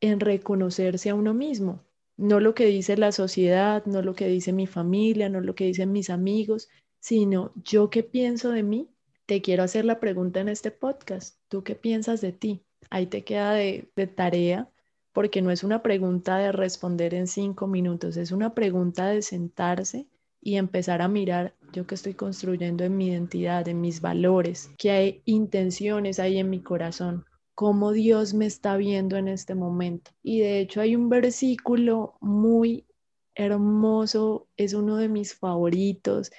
en 0.00 0.20
reconocerse 0.20 1.10
a 1.10 1.14
uno 1.14 1.34
mismo, 1.34 1.84
no 2.16 2.40
lo 2.40 2.54
que 2.54 2.66
dice 2.66 2.96
la 2.96 3.12
sociedad, 3.12 3.84
no 3.86 4.02
lo 4.02 4.14
que 4.14 4.28
dice 4.28 4.52
mi 4.52 4.66
familia, 4.66 5.28
no 5.28 5.40
lo 5.40 5.54
que 5.54 5.64
dicen 5.64 5.92
mis 5.92 6.10
amigos, 6.10 6.68
sino 7.00 7.52
yo 7.56 7.88
qué 7.88 8.02
pienso 8.02 8.50
de 8.50 8.62
mí. 8.62 8.90
Te 9.26 9.40
quiero 9.40 9.62
hacer 9.62 9.84
la 9.84 10.00
pregunta 10.00 10.40
en 10.40 10.48
este 10.48 10.70
podcast, 10.70 11.38
¿tú 11.48 11.62
qué 11.62 11.74
piensas 11.74 12.20
de 12.20 12.32
ti? 12.32 12.62
Ahí 12.88 13.06
te 13.06 13.24
queda 13.24 13.52
de, 13.52 13.90
tarea 14.16 14.70
porque 15.12 15.42
no 15.42 15.50
es 15.50 15.64
una 15.64 15.82
pregunta 15.82 16.38
de 16.38 16.52
responder 16.52 17.14
en 17.14 17.26
cinco 17.26 17.66
minutos, 17.66 18.16
es 18.16 18.32
una 18.32 18.54
pregunta 18.54 19.08
de 19.08 19.22
sentarse 19.22 20.06
y 20.40 20.56
empezar 20.56 21.02
a 21.02 21.08
mirar 21.08 21.54
yo 21.72 21.86
que 21.86 21.94
estoy 21.94 22.14
construyendo 22.14 22.84
en 22.84 22.96
mi 22.96 23.08
identidad, 23.08 23.68
en 23.68 23.80
mis 23.80 24.00
valores, 24.00 24.70
qué 24.78 24.90
hay 24.92 25.22
intenciones 25.24 26.18
ahí 26.18 26.38
en 26.38 26.48
mi 26.48 26.62
corazón, 26.62 27.26
cómo 27.54 27.92
Dios 27.92 28.34
me 28.34 28.46
está 28.46 28.76
viendo 28.76 29.16
en 29.16 29.28
este 29.28 29.54
momento. 29.54 30.12
Y 30.22 30.40
de 30.40 30.60
hecho 30.60 30.80
hay 30.80 30.96
un 30.96 31.08
versículo 31.08 32.14
muy 32.20 32.86
hermoso, 33.34 34.48
es 34.56 34.74
uno 34.74 34.96
de 34.96 35.08
mis 35.08 35.34
favoritos 35.34 36.32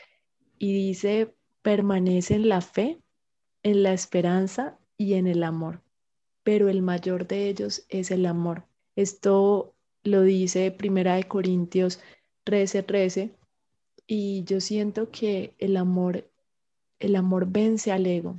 y 0.57 0.73
dice, 0.73 1.35
permanece 1.61 2.35
en 2.35 2.49
la 2.49 2.61
fe, 2.61 2.99
en 3.63 3.83
la 3.83 3.93
esperanza 3.93 4.79
y 4.97 5.13
en 5.13 5.27
el 5.27 5.43
amor 5.43 5.81
pero 6.43 6.69
el 6.69 6.81
mayor 6.81 7.27
de 7.27 7.49
ellos 7.49 7.85
es 7.89 8.11
el 8.11 8.25
amor. 8.25 8.63
Esto 8.95 9.73
lo 10.03 10.21
dice 10.23 10.71
Primera 10.71 11.15
de 11.15 11.23
Corintios 11.23 11.99
13:13 12.45 12.83
13, 12.85 13.31
y 14.07 14.43
yo 14.43 14.59
siento 14.61 15.11
que 15.11 15.53
el 15.59 15.77
amor 15.77 16.25
el 16.99 17.15
amor 17.15 17.47
vence 17.47 17.91
al 17.91 18.05
ego. 18.05 18.37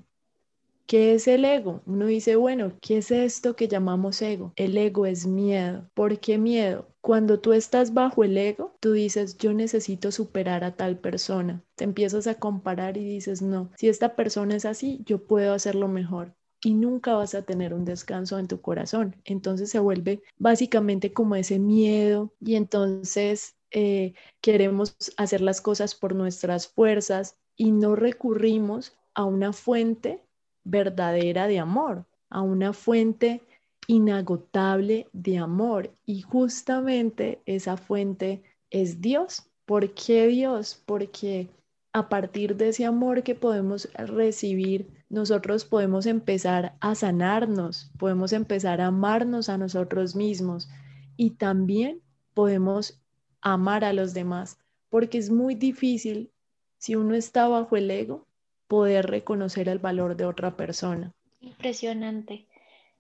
¿Qué 0.86 1.14
es 1.14 1.26
el 1.26 1.44
ego? 1.44 1.80
Uno 1.86 2.06
dice, 2.06 2.36
bueno, 2.36 2.72
¿qué 2.80 2.98
es 2.98 3.10
esto 3.10 3.56
que 3.56 3.66
llamamos 3.68 4.20
ego? 4.22 4.52
El 4.56 4.76
ego 4.76 5.06
es 5.06 5.26
miedo. 5.26 5.88
¿Por 5.94 6.18
qué 6.20 6.38
miedo? 6.38 6.86
Cuando 7.00 7.40
tú 7.40 7.52
estás 7.52 7.94
bajo 7.94 8.24
el 8.24 8.36
ego, 8.36 8.76
tú 8.80 8.92
dices, 8.92 9.38
yo 9.38 9.52
necesito 9.52 10.12
superar 10.12 10.64
a 10.64 10.76
tal 10.76 10.98
persona. 10.98 11.62
Te 11.76 11.84
empiezas 11.84 12.26
a 12.26 12.34
comparar 12.34 12.96
y 12.96 13.04
dices, 13.04 13.42
no, 13.42 13.70
si 13.76 13.88
esta 13.88 14.14
persona 14.14 14.54
es 14.54 14.64
así, 14.64 15.02
yo 15.06 15.24
puedo 15.24 15.54
hacerlo 15.54 15.88
mejor 15.88 16.34
y 16.64 16.74
nunca 16.74 17.14
vas 17.14 17.34
a 17.34 17.42
tener 17.42 17.74
un 17.74 17.84
descanso 17.84 18.38
en 18.38 18.46
tu 18.46 18.60
corazón. 18.60 19.16
Entonces 19.24 19.70
se 19.70 19.80
vuelve 19.80 20.22
básicamente 20.38 21.12
como 21.12 21.34
ese 21.34 21.58
miedo 21.58 22.32
y 22.40 22.54
entonces 22.54 23.56
eh, 23.72 24.14
queremos 24.40 24.96
hacer 25.16 25.40
las 25.40 25.60
cosas 25.60 25.94
por 25.94 26.14
nuestras 26.14 26.68
fuerzas 26.68 27.36
y 27.56 27.72
no 27.72 27.96
recurrimos 27.96 28.96
a 29.14 29.24
una 29.24 29.52
fuente 29.52 30.22
verdadera 30.64 31.48
de 31.48 31.58
amor, 31.58 32.06
a 32.30 32.42
una 32.42 32.72
fuente 32.72 33.42
inagotable 33.88 35.08
de 35.12 35.38
amor. 35.38 35.90
Y 36.06 36.22
justamente 36.22 37.40
esa 37.44 37.76
fuente 37.76 38.42
es 38.70 39.00
Dios. 39.00 39.44
¿Por 39.66 39.94
qué 39.94 40.28
Dios? 40.28 40.80
Porque 40.86 41.48
a 41.92 42.08
partir 42.08 42.56
de 42.56 42.68
ese 42.68 42.84
amor 42.84 43.22
que 43.22 43.34
podemos 43.34 43.88
recibir, 43.94 45.01
nosotros 45.12 45.66
podemos 45.66 46.06
empezar 46.06 46.74
a 46.80 46.94
sanarnos, 46.94 47.90
podemos 47.98 48.32
empezar 48.32 48.80
a 48.80 48.86
amarnos 48.86 49.50
a 49.50 49.58
nosotros 49.58 50.16
mismos 50.16 50.70
y 51.18 51.32
también 51.32 52.00
podemos 52.32 52.98
amar 53.42 53.84
a 53.84 53.92
los 53.92 54.14
demás, 54.14 54.56
porque 54.88 55.18
es 55.18 55.28
muy 55.28 55.54
difícil, 55.54 56.30
si 56.78 56.96
uno 56.96 57.14
está 57.14 57.46
bajo 57.46 57.76
el 57.76 57.90
ego, 57.90 58.26
poder 58.68 59.06
reconocer 59.06 59.68
el 59.68 59.78
valor 59.78 60.16
de 60.16 60.24
otra 60.24 60.56
persona. 60.56 61.12
Impresionante, 61.42 62.46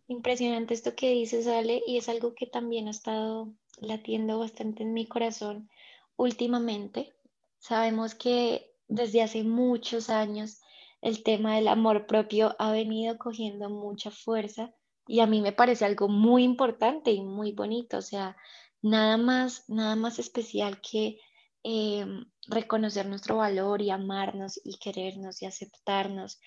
impresionante 0.06 0.74
esto 0.74 0.94
que 0.94 1.12
dices, 1.12 1.46
Ale, 1.46 1.82
y 1.86 1.96
es 1.96 2.10
algo 2.10 2.34
que 2.34 2.46
también 2.46 2.88
ha 2.88 2.90
estado 2.90 3.48
latiendo 3.80 4.38
bastante 4.38 4.82
en 4.82 4.92
mi 4.92 5.06
corazón 5.06 5.70
últimamente. 6.16 7.14
Sabemos 7.58 8.14
que 8.14 8.70
desde 8.88 9.22
hace 9.22 9.44
muchos 9.44 10.10
años 10.10 10.58
el 11.02 11.22
tema 11.24 11.56
del 11.56 11.68
amor 11.68 12.06
propio 12.06 12.56
ha 12.58 12.72
venido 12.72 13.18
cogiendo 13.18 13.68
mucha 13.68 14.10
fuerza 14.10 14.72
y 15.06 15.20
a 15.20 15.26
mí 15.26 15.40
me 15.42 15.52
parece 15.52 15.84
algo 15.84 16.08
muy 16.08 16.44
importante 16.44 17.10
y 17.10 17.22
muy 17.22 17.52
bonito, 17.52 17.98
o 17.98 18.02
sea, 18.02 18.36
nada 18.82 19.16
más, 19.16 19.68
nada 19.68 19.96
más 19.96 20.18
especial 20.18 20.80
que 20.80 21.18
em, 21.64 22.24
reconocer 22.46 23.06
nuestro 23.06 23.36
valor 23.36 23.82
y 23.82 23.90
amarnos 23.90 24.60
y 24.64 24.78
querernos 24.78 25.42
y 25.42 25.46
aceptarnos. 25.46 26.40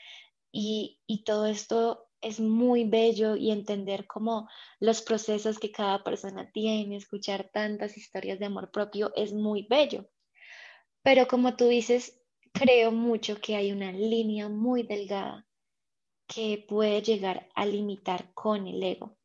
Y, 0.51 1.01
y 1.05 1.23
todo 1.25 1.47
esto 1.47 2.07
es 2.21 2.39
muy 2.39 2.85
bello 2.85 3.35
y 3.35 3.51
entender 3.51 4.07
cómo 4.07 4.49
los 4.79 5.01
procesos 5.01 5.59
que 5.59 5.71
cada 5.71 6.03
persona 6.03 6.49
tiene, 6.51 6.95
escuchar 6.95 7.49
tantas 7.53 7.97
historias 7.97 8.39
de 8.39 8.45
amor 8.45 8.71
propio 8.71 9.11
es 9.15 9.33
muy 9.33 9.67
bello. 9.69 10.09
Pero 11.03 11.27
como 11.27 11.55
tú 11.55 11.67
dices, 11.67 12.21
creo 12.55 12.91
mucho 12.91 13.39
que 13.41 13.55
hay 13.55 13.71
una 13.71 13.91
línea 13.91 14.47
muy 14.49 14.83
delgada 14.83 15.45
que 16.25 16.65
puede 16.67 17.01
llegar 17.01 17.49
a 17.53 17.65
limitar 17.65 18.33
con 18.33 18.65
el 18.67 18.81
ego. 18.81 19.17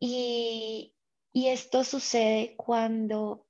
Y, 0.00 0.94
esto 1.34 1.84
sucede 1.84 2.56
cuando 2.56 3.46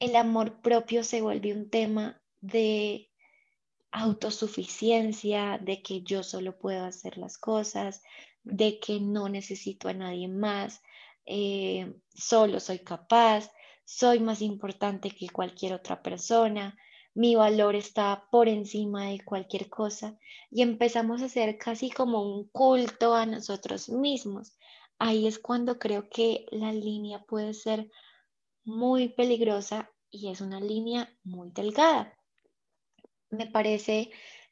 el 0.00 0.16
amor 0.16 0.60
propio 0.60 1.02
se 1.02 1.22
vuelve 1.22 1.54
un 1.54 1.70
tema 1.70 2.20
de 2.42 3.10
autosuficiencia, 3.90 5.58
de 5.58 5.80
que 5.80 6.02
yo 6.02 6.22
solo 6.22 6.58
puedo 6.58 6.84
hacer 6.84 7.16
las 7.16 7.38
cosas, 7.38 8.02
de 8.42 8.78
que 8.80 9.00
no 9.00 9.30
necesito 9.30 9.88
a 9.88 9.94
nadie 9.94 10.28
más, 10.28 10.82
eh, 11.24 11.94
solo 12.14 12.60
soy 12.60 12.80
capaz, 12.80 13.50
soy 13.86 14.20
más 14.20 14.42
importante 14.42 15.10
que 15.10 15.30
cualquier 15.30 15.72
otra 15.72 16.02
persona, 16.02 16.76
mi 17.16 17.34
valor 17.34 17.74
está 17.76 18.28
por 18.30 18.46
encima 18.46 19.06
de 19.06 19.24
cualquier 19.24 19.70
cosa 19.70 20.18
y 20.50 20.60
empezamos 20.60 21.22
a 21.22 21.24
hacer 21.24 21.56
casi 21.56 21.90
como 21.90 22.20
un 22.20 22.46
culto 22.50 23.14
a 23.14 23.24
nosotros 23.24 23.88
mismos. 23.88 24.54
Ahí 24.98 25.26
es 25.26 25.38
cuando 25.38 25.78
creo 25.78 26.10
que 26.10 26.44
la 26.50 26.72
línea 26.72 27.24
puede 27.24 27.54
ser 27.54 27.90
muy 28.64 29.08
peligrosa 29.08 29.90
y 30.10 30.30
es 30.30 30.42
una 30.42 30.60
línea 30.60 31.10
muy 31.24 31.50
delgada. 31.52 32.12
Me 33.30 33.46
parece 33.46 34.10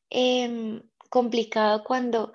em, 0.08 0.82
complicado 1.10 1.84
cuando 1.84 2.32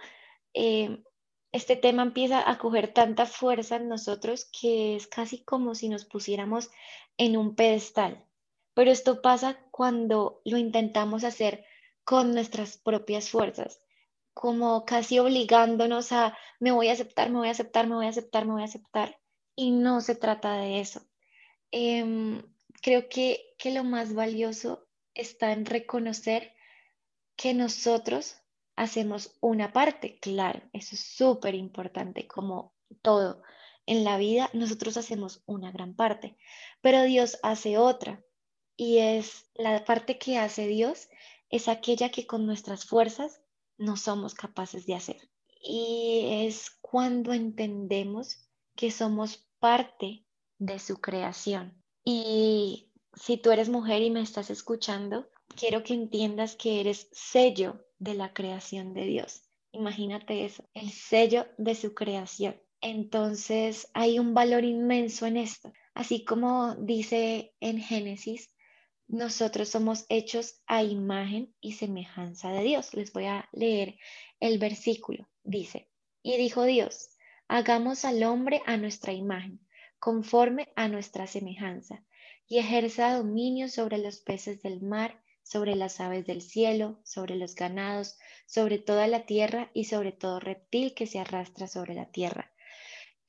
em, 0.54 1.04
este 1.52 1.76
tema 1.76 2.04
empieza 2.04 2.48
a 2.48 2.60
coger 2.60 2.94
tanta 2.94 3.26
fuerza 3.26 3.78
en 3.78 3.90
nosotros 3.90 4.48
que 4.62 4.96
es 4.96 5.08
casi 5.08 5.44
como 5.44 5.74
si 5.74 5.90
nos 5.90 6.06
pusiéramos 6.06 6.70
en 7.18 7.36
un 7.36 7.56
pedestal. 7.56 8.29
Pero 8.74 8.92
esto 8.92 9.22
pasa 9.22 9.58
cuando 9.72 10.42
lo 10.46 10.58
intentamos 10.58 11.24
hacer 11.24 11.66
con 12.04 12.34
nuestras 12.34 12.78
propias 12.78 13.30
fuerzas, 13.30 13.80
como 14.34 14.86
casi 14.86 15.20
obligándonos 15.20 16.12
a 16.12 16.38
me 16.60 16.72
voy 16.72 16.90
a 16.90 16.94
aceptar, 16.94 17.30
me 17.30 17.38
voy 17.40 17.50
a 17.50 17.52
aceptar, 17.52 17.88
me 17.88 17.96
voy 17.96 18.06
a 18.06 18.10
aceptar, 18.10 18.46
me 18.46 18.54
voy 18.54 18.62
a 18.62 18.66
aceptar. 18.66 19.20
Y 19.56 19.72
no 19.72 20.02
se 20.02 20.16
trata 20.16 20.58
de 20.58 20.80
eso. 20.80 21.02
Em, 21.72 22.42
creo 22.82 23.10
que, 23.10 23.54
que 23.58 23.72
lo 23.72 23.84
más 23.84 24.14
valioso 24.14 24.88
está 25.14 25.52
en 25.52 25.66
reconocer 25.66 26.54
que 27.36 27.54
nosotros 27.54 28.38
hacemos 28.76 29.36
una 29.42 29.74
parte, 29.74 30.20
claro, 30.20 30.62
eso 30.74 30.96
es 30.96 31.02
súper 31.02 31.54
importante, 31.56 32.28
como 32.28 32.74
todo 33.02 33.42
en 33.86 34.04
la 34.04 34.18
vida, 34.18 34.50
nosotros 34.54 34.98
hacemos 34.98 35.44
una 35.46 35.72
gran 35.72 35.96
parte, 35.96 36.38
pero 36.82 37.04
Dios 37.04 37.40
hace 37.44 37.78
otra, 37.78 38.24
y 38.80 39.00
es 39.00 39.46
la 39.56 39.84
parte 39.84 40.18
que 40.18 40.38
hace 40.38 40.66
Dios, 40.66 41.10
es 41.50 41.68
aquella 41.68 42.12
que 42.12 42.26
con 42.26 42.46
nuestras 42.46 42.86
fuerzas 42.86 43.42
no 43.78 43.98
somos 43.98 44.34
capaces 44.34 44.86
de 44.86 44.96
hacer. 44.96 45.30
Y 45.62 46.46
es 46.46 46.70
cuando 46.80 47.34
entendemos 47.34 48.48
que 48.78 48.90
somos 48.90 49.46
parte 49.60 50.24
de 50.60 50.80
su 50.80 51.02
creación. 51.02 51.84
Y 52.06 52.94
si 53.16 53.36
tú 53.36 53.52
eres 53.52 53.68
mujer 53.68 54.02
y 54.02 54.12
me 54.12 54.22
estás 54.22 54.50
escuchando, 54.50 55.28
quiero 55.58 55.84
que 55.84 55.94
entiendas 55.94 56.56
que 56.56 56.80
eres 56.80 57.10
sello 57.12 57.86
de 57.98 58.14
la 58.14 58.34
creación 58.34 58.94
de 58.94 59.08
Dios. 59.08 59.42
Imagínate 59.74 60.46
eso, 60.46 60.64
el 60.74 60.90
sello 60.90 61.48
de 61.58 61.76
su 61.76 61.94
creación. 61.94 62.56
Entonces 62.80 63.90
hay 63.94 64.20
un 64.20 64.34
valor 64.34 64.64
inmenso 64.64 65.26
en 65.26 65.36
esto. 65.36 65.74
Así 65.94 66.24
como 66.24 66.76
dice 66.76 67.54
en 67.60 67.80
Génesis, 67.80 68.50
nosotros 69.10 69.70
somos 69.70 70.06
hechos 70.08 70.62
a 70.68 70.84
imagen 70.84 71.52
y 71.60 71.74
semejanza 71.74 72.52
de 72.52 72.62
Dios. 72.62 72.94
Les 72.94 73.12
voy 73.12 73.26
a 73.26 73.50
leer 73.52 73.98
el 74.40 74.60
versículo. 74.60 75.28
Dice, 75.44 75.90
y 76.22 76.38
dijo 76.38 76.64
Dios, 76.64 77.10
hagamos 77.48 78.06
al 78.06 78.22
hombre 78.22 78.62
a 78.68 78.78
nuestra 78.78 79.12
imagen, 79.12 79.60
conforme 79.98 80.72
a 80.76 80.88
nuestra 80.88 81.26
semejanza, 81.26 82.06
y 82.48 82.60
ejerza 82.60 83.16
dominio 83.16 83.68
sobre 83.68 83.98
los 83.98 84.20
peces 84.20 84.62
del 84.62 84.82
mar, 84.82 85.24
sobre 85.42 85.76
las 85.76 86.00
aves 86.00 86.28
del 86.28 86.44
cielo, 86.44 87.00
sobre 87.04 87.36
los 87.36 87.56
ganados, 87.56 88.20
sobre 88.46 88.78
toda 88.78 89.08
la 89.08 89.26
tierra 89.26 89.72
y 89.74 89.86
sobre 89.86 90.12
todo 90.12 90.40
reptil 90.40 90.94
que 90.94 91.08
se 91.08 91.18
arrastra 91.18 91.68
sobre 91.68 91.96
la 91.96 92.12
tierra. 92.12 92.54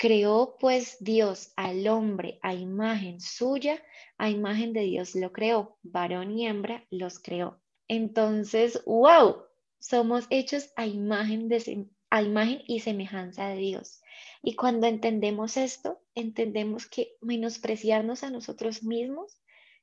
Creó 0.00 0.56
pues 0.58 0.96
Dios 1.00 1.52
al 1.56 1.86
hombre 1.86 2.38
a 2.40 2.54
imagen 2.54 3.20
suya, 3.20 3.84
a 4.16 4.30
imagen 4.30 4.72
de 4.72 4.80
Dios 4.80 5.14
lo 5.14 5.30
creó, 5.30 5.76
varón 5.82 6.38
y 6.38 6.46
hembra 6.46 6.86
los 6.88 7.18
creó. 7.18 7.60
Entonces, 7.86 8.82
wow, 8.86 9.42
somos 9.78 10.26
hechos 10.30 10.72
a 10.76 10.86
imagen, 10.86 11.48
de, 11.48 11.86
a 12.08 12.22
imagen 12.22 12.62
y 12.66 12.80
semejanza 12.80 13.48
de 13.48 13.56
Dios. 13.56 14.00
Y 14.42 14.56
cuando 14.56 14.86
entendemos 14.86 15.58
esto, 15.58 16.00
entendemos 16.14 16.86
que 16.86 17.18
menospreciarnos 17.20 18.24
a 18.24 18.30
nosotros 18.30 18.82
mismos 18.82 19.38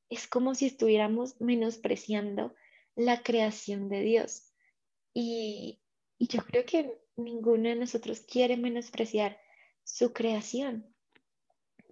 es 0.10 0.28
como 0.28 0.56
si 0.56 0.66
estuviéramos 0.66 1.40
menospreciando 1.40 2.56
la 2.96 3.22
creación 3.22 3.88
de 3.88 4.02
Dios. 4.02 4.52
Y, 5.14 5.80
y 6.18 6.28
yo 6.28 6.44
creo 6.44 6.66
que 6.66 6.98
ninguno 7.18 7.70
de 7.70 7.76
nosotros 7.76 8.22
quiere 8.22 8.58
menospreciar 8.58 9.38
su 9.88 10.12
creación. 10.12 10.86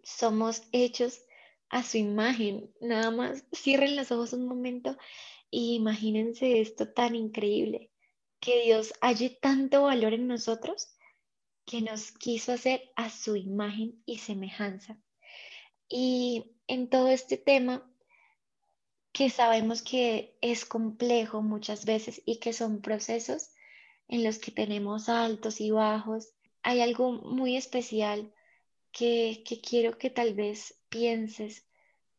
Somos 0.03 0.63
hechos 0.73 1.21
a 1.69 1.81
su 1.81 1.97
imagen. 1.97 2.71
Nada 2.81 3.09
más 3.09 3.45
cierren 3.55 3.95
los 3.95 4.11
ojos 4.11 4.33
un 4.33 4.47
momento 4.47 4.97
y 5.49 5.75
imagínense 5.75 6.59
esto 6.59 6.91
tan 6.91 7.15
increíble, 7.15 7.91
que 8.39 8.63
Dios 8.65 8.93
halle 9.01 9.29
tanto 9.41 9.83
valor 9.83 10.13
en 10.13 10.27
nosotros 10.27 10.89
que 11.65 11.81
nos 11.81 12.11
quiso 12.11 12.51
hacer 12.51 12.91
a 12.95 13.09
su 13.09 13.37
imagen 13.37 14.03
y 14.05 14.19
semejanza. 14.19 14.99
Y 15.87 16.57
en 16.67 16.89
todo 16.89 17.07
este 17.07 17.37
tema 17.37 17.89
que 19.13 19.29
sabemos 19.29 19.81
que 19.81 20.37
es 20.41 20.65
complejo 20.65 21.41
muchas 21.41 21.85
veces 21.85 22.21
y 22.25 22.39
que 22.39 22.51
son 22.51 22.81
procesos 22.81 23.51
en 24.09 24.25
los 24.25 24.37
que 24.37 24.51
tenemos 24.51 25.07
altos 25.07 25.61
y 25.61 25.71
bajos. 25.71 26.34
Hay 26.65 26.81
algo 26.81 27.11
muy 27.11 27.55
especial 27.55 28.33
que, 28.91 29.43
quiero 29.61 29.97
que 29.97 30.09
tal 30.09 30.33
vez 30.33 30.79
pienses 30.89 31.67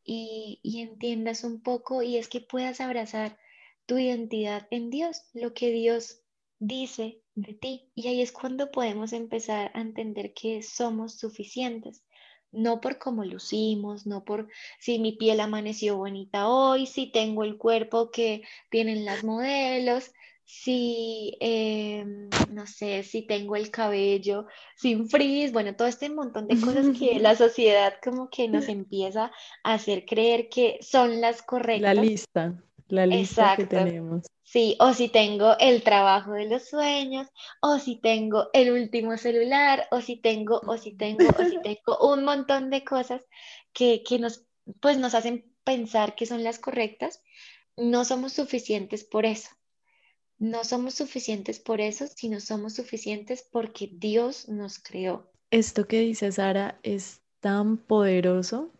y, 0.04 0.60
y 0.62 0.80
entiendas 0.80 1.42
un 1.42 1.60
poco 1.60 2.02
y 2.02 2.16
es 2.16 2.28
que 2.28 2.40
puedas 2.40 2.80
abrazar 2.80 3.38
tu 3.86 3.98
identidad 3.98 4.68
en 4.70 4.90
Dios, 4.90 5.22
lo 5.34 5.52
que 5.52 5.70
Dios 5.70 6.22
dice 6.60 7.20
de 7.34 7.54
ti. 7.54 7.90
Y 7.96 8.06
ahí 8.06 8.22
es 8.22 8.30
cuando 8.30 8.70
podemos 8.70 9.12
empezar 9.12 9.72
a 9.74 9.80
entender 9.80 10.32
que 10.32 10.62
somos 10.62 11.18
suficientes 11.18 12.04
no 12.52 12.80
por 12.80 12.98
cómo 12.98 13.24
lucimos, 13.24 14.06
no 14.06 14.24
por 14.24 14.48
si 14.78 14.98
mi 14.98 15.12
piel 15.12 15.40
amaneció 15.40 15.96
bonita 15.96 16.48
hoy, 16.48 16.86
si 16.86 17.10
tengo 17.10 17.44
el 17.44 17.58
cuerpo 17.58 18.10
que 18.10 18.42
tienen 18.70 19.04
las 19.04 19.24
modelos, 19.24 20.12
si, 20.46 21.36
em, 21.40 22.30
no 22.52 22.68
sé, 22.68 23.02
si 23.02 23.22
tengo 23.22 23.56
el 23.56 23.72
cabello 23.72 24.46
sin 24.76 25.10
frizz, 25.10 25.52
bueno, 25.52 25.74
todo 25.74 25.88
este 25.88 26.08
montón 26.08 26.46
de 26.46 26.60
cosas 26.60 26.86
que 26.96 27.18
la 27.20 27.34
sociedad 27.34 27.94
como 28.02 28.30
que 28.30 28.46
nos 28.46 28.68
empieza 28.68 29.32
a 29.64 29.74
hacer 29.74 30.06
creer 30.06 30.48
que 30.48 30.78
son 30.80 31.20
las 31.20 31.42
correctas. 31.42 31.96
La 31.96 32.00
lista, 32.00 32.62
la 32.88 33.06
lista 33.06 33.56
que 33.56 33.66
tenemos. 33.66 34.26
Sí, 34.44 34.76
o 34.78 34.94
si 34.94 35.08
tengo 35.08 35.56
el 35.58 35.82
trabajo 35.82 36.30
de 36.34 36.48
los 36.48 36.68
sueños, 36.68 37.26
o 37.60 37.80
si 37.80 37.96
tengo 37.96 38.48
el 38.52 38.70
último 38.70 39.16
celular, 39.16 39.88
o 39.90 40.00
si 40.00 40.14
tengo, 40.14 40.60
o 40.64 40.76
si 40.76 40.92
tengo, 40.92 41.26
o 41.26 41.44
si 41.44 41.60
tengo 41.62 41.98
un 42.12 42.24
montón 42.24 42.70
de 42.70 42.84
cosas 42.84 43.20
que, 43.72 44.04
que 44.04 44.20
nos, 44.20 44.46
pues 44.80 44.96
nos 44.98 45.16
hacen 45.16 45.52
pensar 45.64 46.14
que 46.14 46.26
son 46.26 46.44
las 46.44 46.60
correctas, 46.60 47.20
no 47.76 48.04
somos 48.04 48.34
suficientes 48.34 49.02
por 49.02 49.26
eso. 49.26 49.50
No 50.38 50.64
somos 50.64 50.94
suficientes 50.94 51.58
por 51.58 51.80
eso, 51.80 52.06
sino 52.14 52.40
somos 52.40 52.74
suficientes 52.74 53.46
porque 53.50 53.90
Dios 53.92 54.48
nos 54.48 54.78
creó. 54.78 55.30
Esto 55.50 55.86
que 55.86 56.00
dice 56.00 56.30
Sara 56.30 56.78
es 56.82 57.22
tan 57.40 57.78
poderoso 57.78 58.72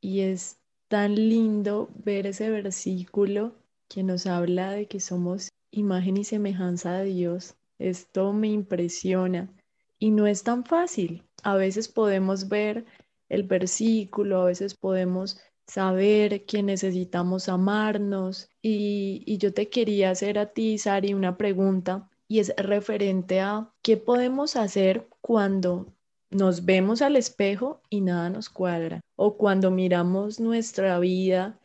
y 0.00 0.20
es 0.20 0.58
tan 0.86 1.14
lindo 1.14 1.90
ver 2.04 2.26
ese 2.26 2.50
versículo 2.50 3.56
que 3.88 4.02
nos 4.02 4.26
habla 4.26 4.70
de 4.70 4.86
que 4.86 5.00
somos 5.00 5.48
imagen 5.70 6.16
y 6.16 6.24
semejanza 6.24 6.98
de 6.98 7.06
Dios. 7.06 7.56
Esto 7.78 8.32
me 8.32 8.48
impresiona 8.48 9.52
y 9.98 10.10
no 10.10 10.26
es 10.26 10.44
tan 10.44 10.64
fácil. 10.64 11.24
A 11.42 11.56
veces 11.56 11.88
podemos 11.88 12.48
ver 12.48 12.86
el 13.28 13.42
versículo, 13.42 14.42
a 14.42 14.44
veces 14.46 14.74
podemos 14.74 15.40
saber 15.68 16.44
que 16.46 16.62
necesitamos 16.62 17.48
amarnos. 17.48 18.50
Y, 18.62 19.22
y 19.26 19.38
yo 19.38 19.54
te 19.54 19.68
quería 19.68 20.10
hacer 20.10 20.38
a 20.38 20.46
ti, 20.46 20.78
Sari, 20.78 21.14
una 21.14 21.36
pregunta 21.36 22.08
y 22.28 22.40
es 22.40 22.52
referente 22.56 23.40
a 23.40 23.70
qué 23.82 23.96
podemos 23.96 24.56
hacer 24.56 25.08
cuando 25.20 25.86
nos 26.30 26.66
vemos 26.66 27.00
al 27.00 27.16
espejo 27.16 27.80
y 27.88 28.02
nada 28.02 28.28
nos 28.28 28.50
cuadra 28.50 29.00
o 29.16 29.36
cuando 29.38 29.70
miramos 29.70 30.38
nuestra 30.38 30.98
vida 30.98 31.58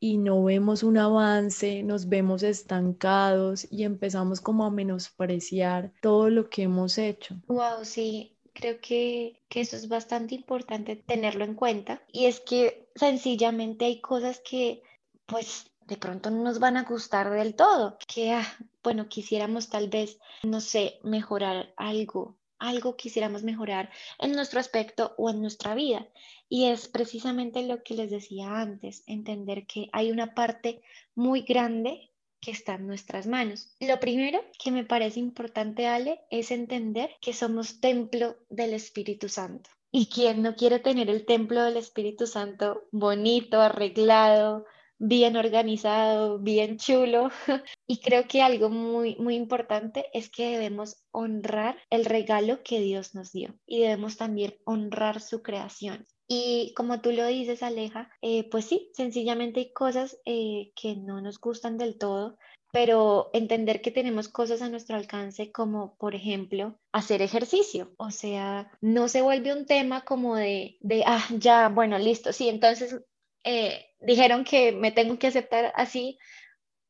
y 0.00 0.18
no 0.18 0.42
vemos 0.44 0.82
un 0.82 0.98
avance, 0.98 1.82
nos 1.82 2.08
vemos 2.08 2.42
estancados 2.42 3.66
y 3.70 3.84
empezamos 3.84 4.40
como 4.40 4.64
a 4.64 4.70
menospreciar 4.70 5.92
todo 6.00 6.30
lo 6.30 6.48
que 6.48 6.62
hemos 6.62 6.98
hecho. 6.98 7.36
Wow, 7.48 7.84
sí, 7.84 8.35
creo 8.56 8.80
que, 8.80 9.40
que, 9.48 9.60
eso 9.60 9.76
es 9.76 9.88
bastante 9.88 10.34
importante 10.34 10.96
tenerlo 10.96 11.44
en 11.44 11.54
cuenta. 11.54 12.02
Y 12.12 12.26
es 12.26 12.40
que 12.40 12.88
sencillamente 12.94 13.84
hay 13.84 14.00
cosas 14.00 14.40
que 14.40 14.82
pues 15.26 15.70
de 15.86 15.96
pronto 15.96 16.30
no 16.30 16.42
nos 16.42 16.58
van 16.58 16.76
a 16.76 16.84
gustar 16.84 17.30
del 17.30 17.54
todo, 17.54 17.98
que 18.12 18.32
ah, 18.32 18.46
bueno, 18.82 19.08
quisiéramos 19.08 19.68
tal 19.68 19.88
vez, 19.88 20.18
no 20.42 20.60
sé, 20.60 20.98
mejorar 21.04 21.72
algo 21.76 22.36
algo 22.58 22.96
quisiéramos 22.96 23.42
mejorar 23.42 23.90
en 24.18 24.32
nuestro 24.32 24.60
aspecto 24.60 25.14
o 25.18 25.30
en 25.30 25.40
nuestra 25.40 25.74
vida. 25.74 26.06
Y 26.48 26.66
es 26.66 26.88
precisamente 26.88 27.62
lo 27.62 27.82
que 27.82 27.94
les 27.94 28.10
decía 28.10 28.60
antes, 28.60 29.02
entender 29.06 29.66
que 29.66 29.88
hay 29.92 30.10
una 30.10 30.34
parte 30.34 30.82
muy 31.14 31.42
grande 31.42 32.10
que 32.46 32.52
está 32.52 32.76
en 32.76 32.86
nuestras 32.86 33.26
manos. 33.26 33.74
Lo 33.80 33.98
primero 33.98 34.38
que 34.62 34.70
me 34.70 34.84
parece 34.84 35.18
importante, 35.18 35.88
Ale, 35.88 36.20
es 36.30 36.52
entender 36.52 37.10
que 37.20 37.32
somos 37.32 37.80
templo 37.80 38.36
del 38.50 38.72
Espíritu 38.72 39.28
Santo. 39.28 39.68
¿Y 39.90 40.06
quién 40.06 40.42
no 40.42 40.54
quiere 40.54 40.78
tener 40.78 41.10
el 41.10 41.26
templo 41.26 41.64
del 41.64 41.76
Espíritu 41.76 42.28
Santo 42.28 42.84
bonito, 42.92 43.60
arreglado, 43.60 44.64
bien 44.98 45.36
organizado, 45.36 46.38
bien 46.38 46.78
chulo. 46.78 47.30
Y 47.88 47.98
creo 47.98 48.28
que 48.28 48.42
algo 48.42 48.68
muy, 48.68 49.16
muy 49.16 49.34
importante 49.34 50.06
es 50.12 50.30
que 50.30 50.50
debemos 50.50 51.02
honrar 51.10 51.76
el 51.90 52.04
regalo 52.04 52.62
que 52.62 52.80
Dios 52.80 53.14
nos 53.16 53.32
dio 53.32 53.58
y 53.66 53.80
debemos 53.80 54.16
también 54.16 54.54
honrar 54.64 55.20
su 55.20 55.42
creación. 55.42 56.06
Y 56.28 56.72
como 56.74 57.00
tú 57.00 57.12
lo 57.12 57.26
dices, 57.26 57.62
Aleja, 57.62 58.10
eh, 58.20 58.48
pues 58.50 58.64
sí, 58.64 58.90
sencillamente 58.94 59.60
hay 59.60 59.72
cosas 59.72 60.18
eh, 60.24 60.72
que 60.74 60.96
no 60.96 61.20
nos 61.20 61.40
gustan 61.40 61.78
del 61.78 61.98
todo, 61.98 62.36
pero 62.72 63.30
entender 63.32 63.80
que 63.80 63.92
tenemos 63.92 64.28
cosas 64.28 64.60
a 64.60 64.68
nuestro 64.68 64.96
alcance 64.96 65.52
como, 65.52 65.96
por 65.98 66.16
ejemplo, 66.16 66.80
hacer 66.92 67.22
ejercicio. 67.22 67.92
O 67.96 68.10
sea, 68.10 68.70
no 68.80 69.06
se 69.06 69.22
vuelve 69.22 69.52
un 69.52 69.66
tema 69.66 70.04
como 70.04 70.34
de, 70.34 70.78
de 70.80 71.04
ah, 71.06 71.24
ya, 71.38 71.68
bueno, 71.68 71.96
listo, 71.98 72.32
sí, 72.32 72.48
entonces 72.48 73.00
eh, 73.44 73.86
dijeron 74.00 74.42
que 74.42 74.72
me 74.72 74.90
tengo 74.90 75.18
que 75.18 75.28
aceptar 75.28 75.72
así 75.76 76.18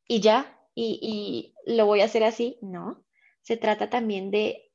y 0.08 0.20
ya, 0.20 0.58
y, 0.74 1.54
lo 1.66 1.84
voy 1.86 2.00
a 2.00 2.04
hacer 2.04 2.24
así. 2.24 2.58
No, 2.62 3.04
se 3.42 3.56
trata 3.56 3.90
también 3.90 4.30
de 4.30 4.70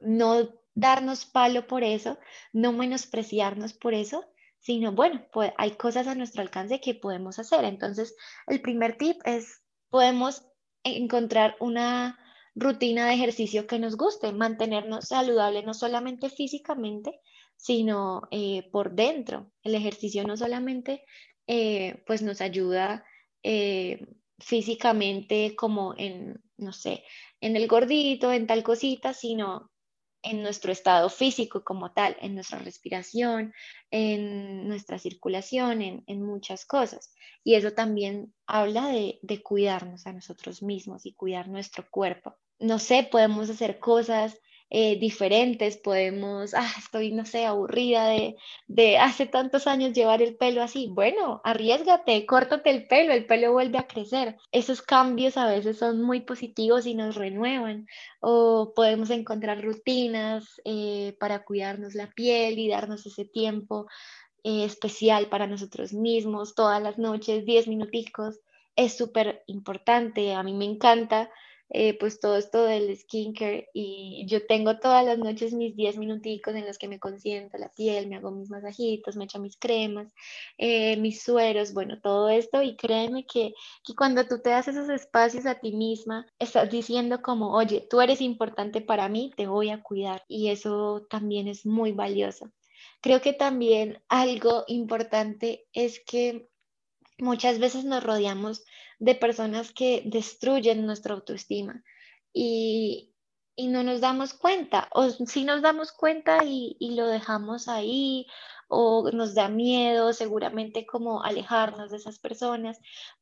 no 0.00 0.61
darnos 0.74 1.26
palo 1.26 1.66
por 1.66 1.84
eso, 1.84 2.18
no 2.52 2.72
menospreciarnos 2.72 3.74
por 3.74 3.94
eso, 3.94 4.24
sino, 4.58 4.92
bueno, 4.92 5.26
pues 5.32 5.52
hay 5.58 5.72
cosas 5.72 6.06
a 6.06 6.14
nuestro 6.14 6.42
alcance 6.42 6.80
que 6.80 6.94
podemos 6.94 7.38
hacer. 7.38 7.64
Entonces, 7.64 8.14
el 8.46 8.62
primer 8.62 8.96
tip 8.96 9.16
es 9.24 9.62
podemos 9.90 10.46
encontrar 10.84 11.56
una 11.60 12.18
rutina 12.54 13.06
de 13.06 13.14
ejercicio 13.14 13.66
que 13.66 13.78
nos 13.78 13.96
guste, 13.96 14.32
mantenernos 14.32 15.08
saludables 15.08 15.64
no 15.64 15.74
solamente 15.74 16.30
físicamente, 16.30 17.20
sino 17.56 18.22
eh, 18.30 18.68
por 18.70 18.92
dentro. 18.92 19.52
El 19.62 19.74
ejercicio 19.74 20.24
no 20.24 20.36
solamente 20.36 21.04
eh, 21.46 22.02
pues 22.06 22.22
nos 22.22 22.40
ayuda 22.40 23.04
eh, 23.42 24.06
físicamente 24.38 25.54
como 25.56 25.94
en, 25.96 26.42
no 26.56 26.72
sé, 26.72 27.04
en 27.40 27.56
el 27.56 27.66
gordito, 27.66 28.32
en 28.32 28.46
tal 28.46 28.62
cosita, 28.62 29.12
sino 29.12 29.71
en 30.22 30.42
nuestro 30.42 30.72
estado 30.72 31.08
físico 31.08 31.64
como 31.64 31.92
tal, 31.92 32.16
en 32.20 32.34
nuestra 32.34 32.58
respiración, 32.58 33.52
en 33.90 34.68
nuestra 34.68 34.98
circulación, 34.98 35.82
en, 35.82 36.22
muchas 36.22 36.64
cosas. 36.64 37.14
Y 37.44 37.54
eso 37.54 37.72
también 37.72 38.32
habla 38.46 38.88
de, 38.88 39.18
de 39.22 39.42
cuidarnos 39.42 40.06
a 40.06 40.12
nosotros 40.12 40.62
mismos 40.62 41.06
y 41.06 41.14
cuidar 41.14 41.48
nuestro 41.48 41.84
cuerpo. 41.90 42.36
No 42.58 42.78
sé, 42.78 43.08
podemos 43.10 43.50
hacer 43.50 43.78
cosas 43.80 44.38
eh, 44.74 44.96
diferentes, 44.98 45.76
podemos, 45.76 46.54
ah, 46.54 46.72
estoy, 46.78 47.12
no 47.12 47.26
sé, 47.26 47.44
aburrida 47.44 48.06
de, 48.06 48.36
de 48.68 48.96
hace 48.96 49.26
tantos 49.26 49.66
años 49.66 49.92
llevar 49.92 50.22
el 50.22 50.34
pelo 50.34 50.62
así. 50.62 50.88
Bueno, 50.90 51.42
arriesgate, 51.44 52.24
córtate 52.24 52.70
el 52.70 52.86
pelo, 52.86 53.12
el 53.12 53.26
pelo 53.26 53.52
vuelve 53.52 53.76
a 53.76 53.86
crecer. 53.86 54.38
Esos 54.50 54.80
cambios 54.80 55.36
a 55.36 55.46
veces 55.46 55.76
son 55.76 56.00
muy 56.00 56.22
positivos 56.22 56.86
y 56.86 56.94
nos 56.94 57.16
renuevan. 57.16 57.86
O 58.20 58.72
podemos 58.74 59.10
encontrar 59.10 59.62
rutinas 59.62 60.58
eh, 60.64 61.18
para 61.20 61.44
cuidarnos 61.44 61.94
la 61.94 62.06
piel 62.10 62.58
y 62.58 62.70
darnos 62.70 63.04
ese 63.04 63.26
tiempo 63.26 63.88
eh, 64.42 64.64
especial 64.64 65.28
para 65.28 65.46
nosotros 65.46 65.92
mismos, 65.92 66.54
todas 66.54 66.82
las 66.82 66.96
noches, 66.96 67.44
10 67.44 67.68
minuticos. 67.68 68.40
Es 68.74 68.96
súper 68.96 69.42
importante, 69.48 70.32
a 70.32 70.42
mí 70.42 70.54
me 70.54 70.64
encanta 70.64 71.28
eh, 71.74 71.96
pues 71.98 72.20
todo 72.20 72.36
esto 72.36 72.64
del 72.64 72.94
skincare 72.94 73.70
y 73.72 74.26
yo 74.28 74.46
tengo 74.46 74.78
todas 74.78 75.06
las 75.06 75.18
noches 75.18 75.54
mis 75.54 75.74
10 75.74 75.96
minuticos 75.96 76.54
en 76.54 76.66
los 76.66 76.76
que 76.76 76.86
me 76.86 77.00
consiento 77.00 77.56
la 77.56 77.70
piel, 77.70 78.08
me 78.08 78.16
hago 78.16 78.30
mis 78.30 78.50
masajitos, 78.50 79.16
me 79.16 79.24
echo 79.24 79.40
mis 79.40 79.56
cremas, 79.56 80.12
eh, 80.58 80.98
mis 80.98 81.22
sueros, 81.22 81.72
bueno, 81.72 81.98
todo 82.02 82.28
esto 82.28 82.62
y 82.62 82.76
créeme 82.76 83.24
que, 83.24 83.54
que 83.84 83.94
cuando 83.94 84.26
tú 84.26 84.40
te 84.42 84.50
das 84.50 84.68
esos 84.68 84.90
espacios 84.90 85.46
a 85.46 85.60
ti 85.60 85.72
misma, 85.72 86.26
estás 86.38 86.70
diciendo 86.70 87.22
como, 87.22 87.54
oye, 87.54 87.86
tú 87.88 88.02
eres 88.02 88.20
importante 88.20 88.82
para 88.82 89.08
mí, 89.08 89.32
te 89.34 89.46
voy 89.46 89.70
a 89.70 89.82
cuidar 89.82 90.22
y 90.28 90.50
eso 90.50 91.06
también 91.08 91.48
es 91.48 91.64
muy 91.64 91.92
valioso. 91.92 92.52
Creo 93.00 93.22
que 93.22 93.32
también 93.32 94.02
algo 94.08 94.64
importante 94.66 95.66
es 95.72 96.00
que 96.04 96.48
muchas 97.22 97.58
veces 97.60 97.84
nos 97.84 98.02
rodeamos 98.02 98.64
de 98.98 99.14
personas 99.14 99.72
que 99.72 100.02
destruyen 100.04 100.84
nuestra 100.84 101.14
autoestima 101.14 101.82
y, 102.32 103.08
no 103.58 103.84
nos 103.84 104.00
damos 104.00 104.34
cuenta, 104.34 104.88
o 104.92 105.08
si 105.08 105.44
nos 105.44 105.62
damos 105.62 105.92
cuenta 105.92 106.42
y, 106.44 106.76
lo 106.96 107.06
dejamos 107.06 107.68
ahí, 107.68 108.26
o 108.68 109.08
nos 109.12 109.34
da 109.34 109.48
miedo 109.48 110.12
seguramente 110.12 110.84
como 110.84 111.22
alejarnos 111.22 111.90
de 111.90 111.98
esas 111.98 112.18
personas, 112.18 112.80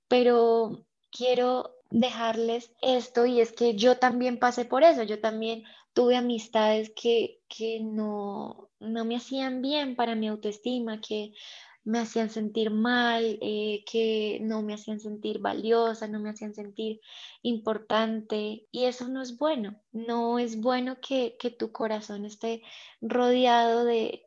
pero 0.08 0.86
quiero 1.10 1.76
dejarles 1.90 2.72
esto 2.80 3.26
y 3.26 3.40
es 3.40 3.52
que 3.52 3.74
yo 3.74 3.98
también 3.98 4.38
pasé 4.38 4.64
por 4.64 4.82
eso, 4.82 5.02
yo 5.02 5.20
también 5.20 5.64
tuve 5.92 6.16
amistades 6.16 6.92
que, 6.96 7.40
que 7.48 7.80
no, 7.80 8.70
no 8.78 9.04
me 9.04 9.16
hacían 9.16 9.60
bien 9.60 9.96
para 9.96 10.14
mi 10.14 10.28
autoestima, 10.28 11.00
que 11.00 11.32
me 11.84 11.98
hacían 11.98 12.30
sentir 12.30 12.70
mal, 12.70 13.38
eh, 13.40 13.84
que 13.90 14.38
no 14.42 14.62
me 14.62 14.74
hacían 14.74 15.00
sentir 15.00 15.38
valiosa, 15.38 16.08
no 16.08 16.20
me 16.20 16.30
hacían 16.30 16.54
sentir 16.54 17.00
importante. 17.42 18.66
Y 18.70 18.84
eso 18.84 19.08
no 19.08 19.22
es 19.22 19.38
bueno. 19.38 19.80
No 19.92 20.38
es 20.38 20.60
bueno 20.60 20.98
que, 21.00 21.36
tu 21.58 21.72
corazón 21.72 22.24
esté 22.24 22.62
rodeado 23.00 23.84
de, 23.84 24.26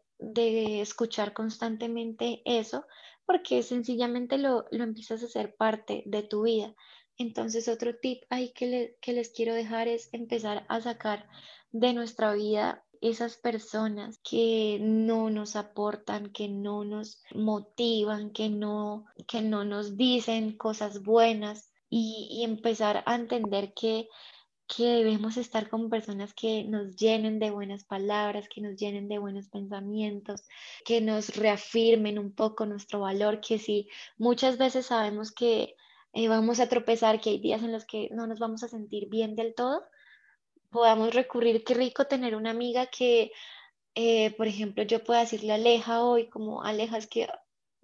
escuchar 0.82 1.34
constantemente 1.34 2.42
eso, 2.46 2.86
porque 3.26 3.62
sencillamente 3.64 4.38
lo, 4.38 4.66
lo, 4.72 4.84
empiezas 4.84 5.22
a 5.22 5.26
hacer 5.26 5.56
parte 5.56 6.04
de 6.06 6.24
tu 6.24 6.44
vida. 6.44 6.74
Entonces, 7.18 7.68
otro 7.68 7.96
tip 7.98 8.24
ahí 8.30 8.52
que, 8.54 8.98
que 9.02 9.14
les 9.14 9.30
quiero 9.30 9.54
dejar 9.54 9.88
es 9.88 10.10
empezar 10.14 10.66
a 10.70 10.82
sacar 10.82 11.28
de 11.72 11.94
nuestra 11.94 12.34
vida 12.34 12.84
esas 13.04 13.36
personas 13.36 14.18
que 14.20 14.78
no 14.82 15.30
nos 15.30 15.58
aportan, 15.58 16.32
que 16.32 16.48
no 16.48 16.86
nos 16.86 17.22
motivan, 17.36 18.32
que 18.32 18.50
no, 18.50 19.06
que 19.28 19.42
no 19.42 19.66
nos 19.66 19.98
dicen 19.98 20.56
cosas 20.56 21.04
buenas 21.04 21.74
y, 21.90 22.44
empezar 22.46 23.04
a 23.06 23.16
entender 23.16 23.74
que, 23.74 24.08
que 24.68 24.86
debemos 24.86 25.36
estar 25.36 25.70
con 25.70 25.90
personas 25.90 26.34
que 26.34 26.64
nos 26.64 26.96
llenen 26.96 27.40
de 27.40 27.52
buenas 27.52 27.84
palabras, 27.84 28.48
que 28.48 28.62
nos 28.62 28.78
llenen 28.78 29.10
de 29.10 29.20
buenos 29.20 29.50
pensamientos, 29.50 30.44
que 30.86 31.02
nos 31.02 31.36
reafirmen 31.36 32.18
un 32.18 32.34
poco 32.34 32.66
nuestro 32.66 33.02
valor, 33.02 33.42
que 33.42 33.60
si 33.60 33.90
muchas 34.18 34.58
veces 34.58 34.86
sabemos 34.86 35.34
que 35.34 35.76
eh, 36.14 36.30
vamos 36.30 36.62
a 36.62 36.70
tropezar, 36.70 37.20
que 37.20 37.32
hay 37.32 37.40
días 37.40 37.64
en 37.64 37.74
los 37.74 37.86
que 37.86 38.10
no 38.14 38.28
nos 38.28 38.40
vamos 38.40 38.64
a 38.64 38.70
sentir 38.70 39.10
bien 39.10 39.36
del 39.36 39.54
todo, 39.54 39.84
podamos 40.74 41.14
recurrir, 41.14 41.64
qué 41.64 41.74
rico 41.76 42.06
tener 42.06 42.36
una 42.36 42.50
amiga 42.50 42.88
que, 42.88 43.32
eh, 43.96 44.32
por 44.36 44.48
ejemplo, 44.48 44.84
yo 44.84 45.04
pueda 45.04 45.22
decirle 45.22 45.54
a 45.54 45.56
Aleja 45.56 46.04
hoy, 46.04 46.28
como 46.30 46.64
Aleja, 46.64 46.98
es 46.98 47.08
que, 47.08 47.30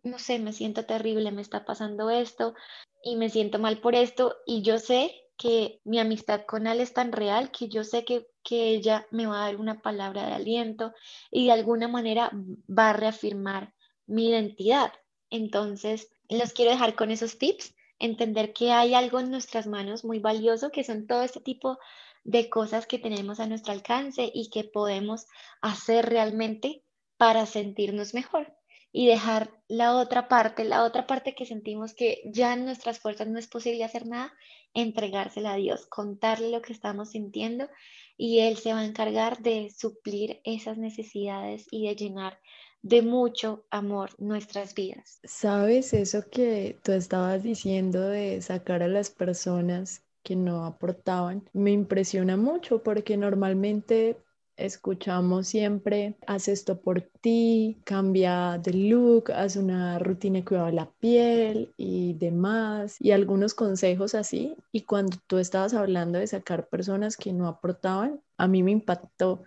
no 0.04 0.20
sé, 0.20 0.40
me 0.40 0.52
siento 0.52 0.86
terrible, 0.86 1.32
me 1.32 1.42
está 1.42 1.64
pasando 1.64 2.10
esto 2.10 2.56
y 3.04 3.16
me 3.16 3.30
siento 3.30 3.60
mal 3.60 3.80
por 3.80 3.96
esto 3.96 4.36
y 4.46 4.62
yo 4.64 4.80
sé 4.80 5.16
que 5.38 5.80
mi 5.86 6.00
amistad 6.00 6.42
con 6.46 6.68
él 6.68 6.82
es 6.82 6.94
tan 6.94 7.14
real 7.14 7.50
que 7.52 7.70
yo 7.70 7.86
sé 7.86 8.04
que, 8.04 8.28
que 8.44 8.72
ella 8.72 9.08
me 9.10 9.26
va 9.26 9.42
a 9.42 9.46
dar 9.46 9.56
una 9.56 9.82
palabra 9.82 10.26
de 10.26 10.34
aliento 10.34 10.94
y 11.32 11.46
de 11.46 11.54
alguna 11.54 11.88
manera 11.88 12.30
va 12.68 12.90
a 12.90 12.94
reafirmar 12.94 13.74
mi 14.06 14.30
identidad. 14.30 14.92
Entonces, 15.30 16.12
los 16.28 16.52
quiero 16.52 16.72
dejar 16.72 16.96
con 16.96 17.12
esos 17.12 17.38
tips, 17.38 17.74
entender 18.00 18.52
que 18.52 18.72
hay 18.72 18.94
algo 18.94 19.20
en 19.20 19.32
nuestras 19.32 19.66
manos 19.68 20.04
muy 20.04 20.20
valioso, 20.20 20.72
que 20.72 20.84
son 20.84 21.08
todo 21.08 21.24
este 21.24 21.40
tipo 21.40 21.74
de 21.74 21.80
cosas 22.50 22.86
que 22.86 23.00
tenemos 23.00 23.40
a 23.40 23.48
nuestro 23.48 23.74
alcance 23.74 24.32
y 24.34 24.50
que 24.50 24.64
podemos 24.64 25.28
hacer 25.62 26.08
realmente 26.08 26.84
para 27.18 27.46
sentirnos 27.46 28.14
mejor 28.14 28.56
y 28.92 29.08
dejar 29.08 29.52
la 29.68 29.98
otra 29.98 30.28
parte, 30.28 30.64
la 30.64 30.84
otra 30.84 31.06
parte 31.06 31.36
que 31.36 31.46
sentimos 31.46 31.94
que 31.94 32.22
ya 32.26 32.54
en 32.54 32.66
nuestras 32.66 33.00
fuerzas 33.00 33.28
no 33.28 33.38
es 33.38 33.48
posible 33.48 33.84
hacer 33.84 34.08
nada, 34.08 34.34
entregársela 34.74 35.54
a 35.54 35.58
Dios, 35.58 35.86
contarle 35.88 36.50
lo 36.50 36.62
que 36.62 36.74
estamos 36.74 37.12
sintiendo 37.12 37.70
y 38.18 38.40
Él 38.40 38.58
se 38.58 38.74
va 38.74 38.80
a 38.80 38.86
encargar 38.86 39.40
de 39.40 39.72
suplir 39.76 40.42
esas 40.44 40.78
necesidades 40.78 41.68
y 41.72 41.88
de 41.88 41.96
llenar 41.96 42.40
de 42.82 43.02
mucho 43.02 43.66
amor 43.70 44.12
nuestras 44.18 44.74
vidas. 44.74 45.20
Sabes 45.24 45.94
eso 45.94 46.24
que 46.32 46.78
tú 46.84 46.94
estabas 46.94 47.44
diciendo 47.44 48.08
de 48.08 48.42
sacar 48.42 48.82
a 48.84 48.88
las 48.88 49.10
personas 49.10 50.02
que 50.24 50.36
no 50.36 50.66
aportaban. 50.66 51.44
Me 51.54 51.72
impresiona 51.72 52.38
mucho 52.38 52.84
porque 52.84 53.18
normalmente 53.18 54.18
escuchamos 54.60 55.48
siempre, 55.48 56.16
haz 56.28 56.48
esto 56.48 56.82
por 56.82 57.02
ti, 57.02 57.78
cambia 57.86 58.58
de 58.58 58.74
look, 58.74 59.32
haz 59.32 59.56
una 59.56 59.98
rutina 60.00 60.40
de 60.40 60.46
cuidado 60.46 60.68
de 60.68 60.74
la 60.74 60.92
piel 61.00 61.74
y 61.78 62.14
demás, 62.14 62.98
y 63.00 63.12
algunos 63.12 63.54
consejos 63.54 64.16
así. 64.16 64.56
Y 64.72 64.82
cuando 64.82 65.18
tú 65.28 65.38
estabas 65.38 65.74
hablando 65.74 66.20
de 66.20 66.28
sacar 66.28 66.68
personas 66.68 67.16
que 67.18 67.34
no 67.34 67.48
aportaban, 67.48 68.22
a 68.38 68.48
mí 68.48 68.64
me 68.64 68.72
impactó 68.72 69.44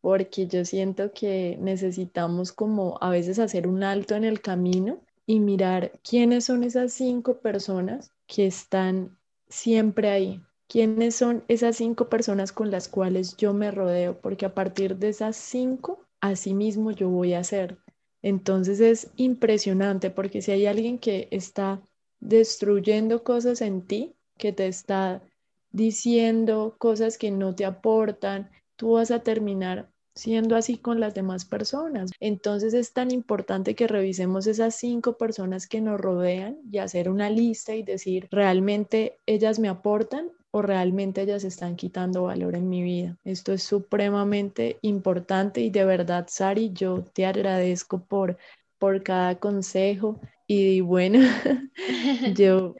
porque 0.00 0.46
yo 0.46 0.64
siento 0.64 1.12
que 1.12 1.58
necesitamos 1.60 2.52
como 2.52 2.98
a 3.00 3.10
veces 3.10 3.38
hacer 3.38 3.66
un 3.66 3.82
alto 3.82 4.14
en 4.14 4.24
el 4.24 4.40
camino 4.40 5.00
y 5.26 5.40
mirar 5.40 5.92
quiénes 6.08 6.44
son 6.44 6.62
esas 6.62 6.92
cinco 6.92 7.38
personas 7.38 8.12
que 8.28 8.46
están 8.46 9.16
siempre 9.48 10.10
ahí. 10.10 10.42
¿Quiénes 10.68 11.14
son 11.14 11.44
esas 11.48 11.76
cinco 11.76 12.08
personas 12.08 12.52
con 12.52 12.70
las 12.70 12.88
cuales 12.88 13.36
yo 13.36 13.54
me 13.54 13.70
rodeo? 13.70 14.20
Porque 14.20 14.46
a 14.46 14.54
partir 14.54 14.96
de 14.96 15.10
esas 15.10 15.36
cinco, 15.36 16.00
así 16.20 16.54
mismo 16.54 16.90
yo 16.90 17.08
voy 17.08 17.34
a 17.34 17.44
ser. 17.44 17.78
Entonces 18.22 18.80
es 18.80 19.10
impresionante 19.16 20.10
porque 20.10 20.42
si 20.42 20.50
hay 20.50 20.66
alguien 20.66 20.98
que 20.98 21.28
está 21.30 21.80
destruyendo 22.18 23.22
cosas 23.22 23.60
en 23.60 23.82
ti, 23.82 24.16
que 24.38 24.52
te 24.52 24.66
está 24.66 25.22
diciendo 25.70 26.74
cosas 26.78 27.18
que 27.18 27.30
no 27.30 27.54
te 27.54 27.64
aportan, 27.64 28.50
tú 28.76 28.92
vas 28.92 29.10
a 29.10 29.20
terminar 29.20 29.90
siendo 30.16 30.56
así 30.56 30.78
con 30.78 30.98
las 30.98 31.14
demás 31.14 31.44
personas. 31.44 32.10
Entonces 32.18 32.74
es 32.74 32.92
tan 32.92 33.12
importante 33.12 33.74
que 33.74 33.86
revisemos 33.86 34.46
esas 34.46 34.74
cinco 34.74 35.16
personas 35.16 35.68
que 35.68 35.80
nos 35.80 36.00
rodean 36.00 36.58
y 36.72 36.78
hacer 36.78 37.08
una 37.08 37.30
lista 37.30 37.74
y 37.74 37.82
decir, 37.82 38.26
¿realmente 38.30 39.18
ellas 39.26 39.58
me 39.58 39.68
aportan 39.68 40.30
o 40.50 40.62
realmente 40.62 41.20
ellas 41.22 41.44
están 41.44 41.76
quitando 41.76 42.24
valor 42.24 42.56
en 42.56 42.68
mi 42.68 42.82
vida? 42.82 43.16
Esto 43.24 43.52
es 43.52 43.62
supremamente 43.62 44.78
importante 44.82 45.60
y 45.60 45.70
de 45.70 45.84
verdad, 45.84 46.26
Sari, 46.28 46.72
yo 46.72 47.04
te 47.12 47.26
agradezco 47.26 48.04
por, 48.04 48.38
por 48.78 49.02
cada 49.02 49.38
consejo 49.38 50.18
y 50.46 50.80
bueno, 50.80 51.20
yo 52.34 52.74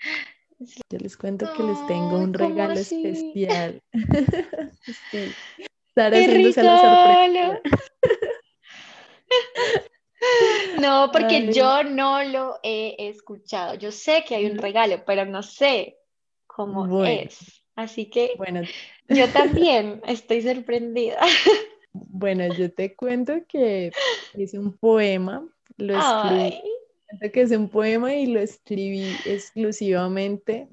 yo 0.90 0.98
les 0.98 1.16
cuento 1.18 1.46
que 1.54 1.62
les 1.62 1.86
tengo 1.86 2.18
un 2.18 2.32
regalo 2.32 2.72
especial. 2.72 3.82
sí. 5.10 5.34
No, 10.80 11.10
porque 11.12 11.52
yo 11.52 11.82
no 11.84 12.22
lo 12.24 12.58
he 12.62 13.08
escuchado. 13.08 13.74
Yo 13.74 13.92
sé 13.92 14.24
que 14.26 14.34
hay 14.34 14.46
un 14.46 14.58
regalo, 14.58 15.02
pero 15.06 15.24
no 15.24 15.42
sé 15.42 15.98
cómo 16.46 17.04
es. 17.04 17.62
Así 17.74 18.06
que 18.06 18.32
bueno. 18.36 18.62
yo 19.08 19.28
también 19.32 20.00
estoy 20.06 20.42
sorprendida. 20.42 21.20
Bueno, 21.92 22.52
yo 22.54 22.72
te 22.72 22.94
cuento 22.94 23.34
que 23.48 23.90
es 24.34 24.54
un 24.54 24.76
poema. 24.76 25.46
Lo 25.76 25.98
escribí, 25.98 26.62
que 27.32 27.40
es 27.42 27.50
un 27.50 27.68
poema 27.68 28.14
y 28.14 28.26
lo 28.26 28.40
escribí 28.40 29.14
exclusivamente 29.26 30.68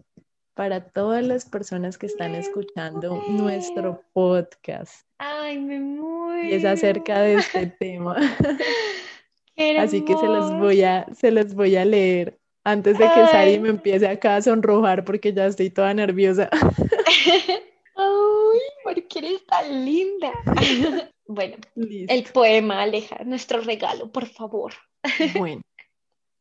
para 0.53 0.89
todas 0.89 1.25
las 1.25 1.45
personas 1.45 1.97
que 1.97 2.05
están 2.05 2.35
escuchando 2.35 3.21
nuestro 3.29 4.03
podcast. 4.13 5.07
Ay, 5.17 5.59
me 5.59 5.79
muero. 5.79 6.47
Y 6.47 6.53
es 6.53 6.65
acerca 6.65 7.21
de 7.21 7.35
este 7.35 7.67
tema. 7.67 8.15
Así 9.79 10.03
que 10.03 10.17
se 10.17 10.25
los 10.25 10.51
voy 10.59 10.83
a, 10.83 11.07
se 11.13 11.31
los 11.31 11.53
voy 11.53 11.75
a 11.75 11.85
leer 11.85 12.39
antes 12.63 12.97
de 12.97 13.05
que 13.05 13.27
Sari 13.27 13.59
me 13.59 13.69
empiece 13.69 14.07
acá 14.07 14.37
a 14.37 14.41
sonrojar 14.41 15.03
porque 15.03 15.33
ya 15.33 15.45
estoy 15.45 15.69
toda 15.69 15.93
nerviosa. 15.93 16.49
Ay, 17.95 18.59
¿por 18.83 19.07
qué 19.07 19.19
eres 19.19 19.45
tan 19.45 19.85
linda? 19.85 20.31
Bueno, 21.25 21.55
el 21.77 22.23
poema, 22.25 22.81
Aleja, 22.81 23.23
nuestro 23.23 23.61
regalo, 23.61 24.11
por 24.11 24.27
favor. 24.27 24.73
Bueno, 25.35 25.61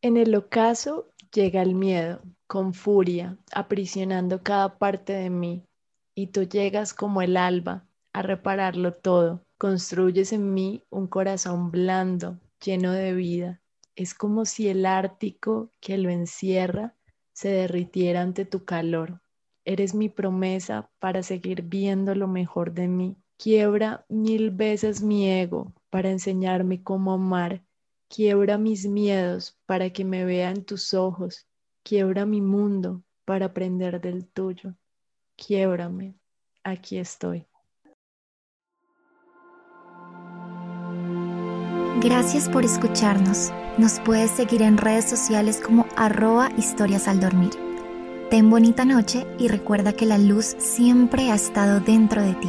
en 0.02 0.16
el 0.16 0.34
ocaso 0.34 1.08
llega 1.32 1.62
el 1.62 1.76
miedo, 1.76 2.20
con 2.52 2.74
furia, 2.74 3.38
aprisionando 3.50 4.42
cada 4.42 4.76
parte 4.76 5.14
de 5.14 5.30
mí, 5.30 5.64
y 6.14 6.26
tú 6.26 6.42
llegas 6.42 6.92
como 6.92 7.22
el 7.22 7.38
alba 7.38 7.86
a 8.12 8.20
repararlo 8.20 8.92
todo. 8.92 9.42
Construyes 9.56 10.34
en 10.34 10.52
mí 10.52 10.82
un 10.90 11.06
corazón 11.06 11.70
blando, 11.70 12.38
lleno 12.62 12.92
de 12.92 13.14
vida. 13.14 13.62
Es 13.96 14.12
como 14.12 14.44
si 14.44 14.68
el 14.68 14.84
Ártico 14.84 15.70
que 15.80 15.96
lo 15.96 16.10
encierra 16.10 16.94
se 17.32 17.48
derritiera 17.48 18.20
ante 18.20 18.44
tu 18.44 18.66
calor. 18.66 19.22
Eres 19.64 19.94
mi 19.94 20.10
promesa 20.10 20.90
para 20.98 21.22
seguir 21.22 21.62
viendo 21.62 22.14
lo 22.14 22.28
mejor 22.28 22.74
de 22.74 22.86
mí. 22.86 23.16
Quiebra 23.38 24.04
mil 24.10 24.50
veces 24.50 25.00
mi 25.00 25.26
ego 25.26 25.72
para 25.88 26.10
enseñarme 26.10 26.82
cómo 26.82 27.14
amar. 27.14 27.62
Quiebra 28.08 28.58
mis 28.58 28.86
miedos 28.86 29.56
para 29.64 29.88
que 29.88 30.04
me 30.04 30.26
vea 30.26 30.50
en 30.50 30.66
tus 30.66 30.92
ojos 30.92 31.46
Quiebra 31.82 32.26
mi 32.26 32.40
mundo 32.40 33.02
para 33.24 33.46
aprender 33.46 34.00
del 34.00 34.26
tuyo. 34.26 34.74
Quiebrame, 35.36 36.14
aquí 36.62 36.98
estoy. 36.98 37.46
Gracias 42.00 42.48
por 42.48 42.64
escucharnos. 42.64 43.52
Nos 43.78 44.00
puedes 44.00 44.30
seguir 44.32 44.62
en 44.62 44.76
redes 44.76 45.08
sociales 45.08 45.60
como 45.64 45.86
arroba 45.96 46.50
historias 46.56 47.06
al 47.06 47.20
dormir. 47.20 47.52
Ten 48.28 48.50
bonita 48.50 48.84
noche 48.84 49.26
y 49.38 49.48
recuerda 49.48 49.92
que 49.92 50.06
la 50.06 50.18
luz 50.18 50.56
siempre 50.58 51.30
ha 51.30 51.34
estado 51.34 51.80
dentro 51.80 52.22
de 52.22 52.34
ti. 52.34 52.48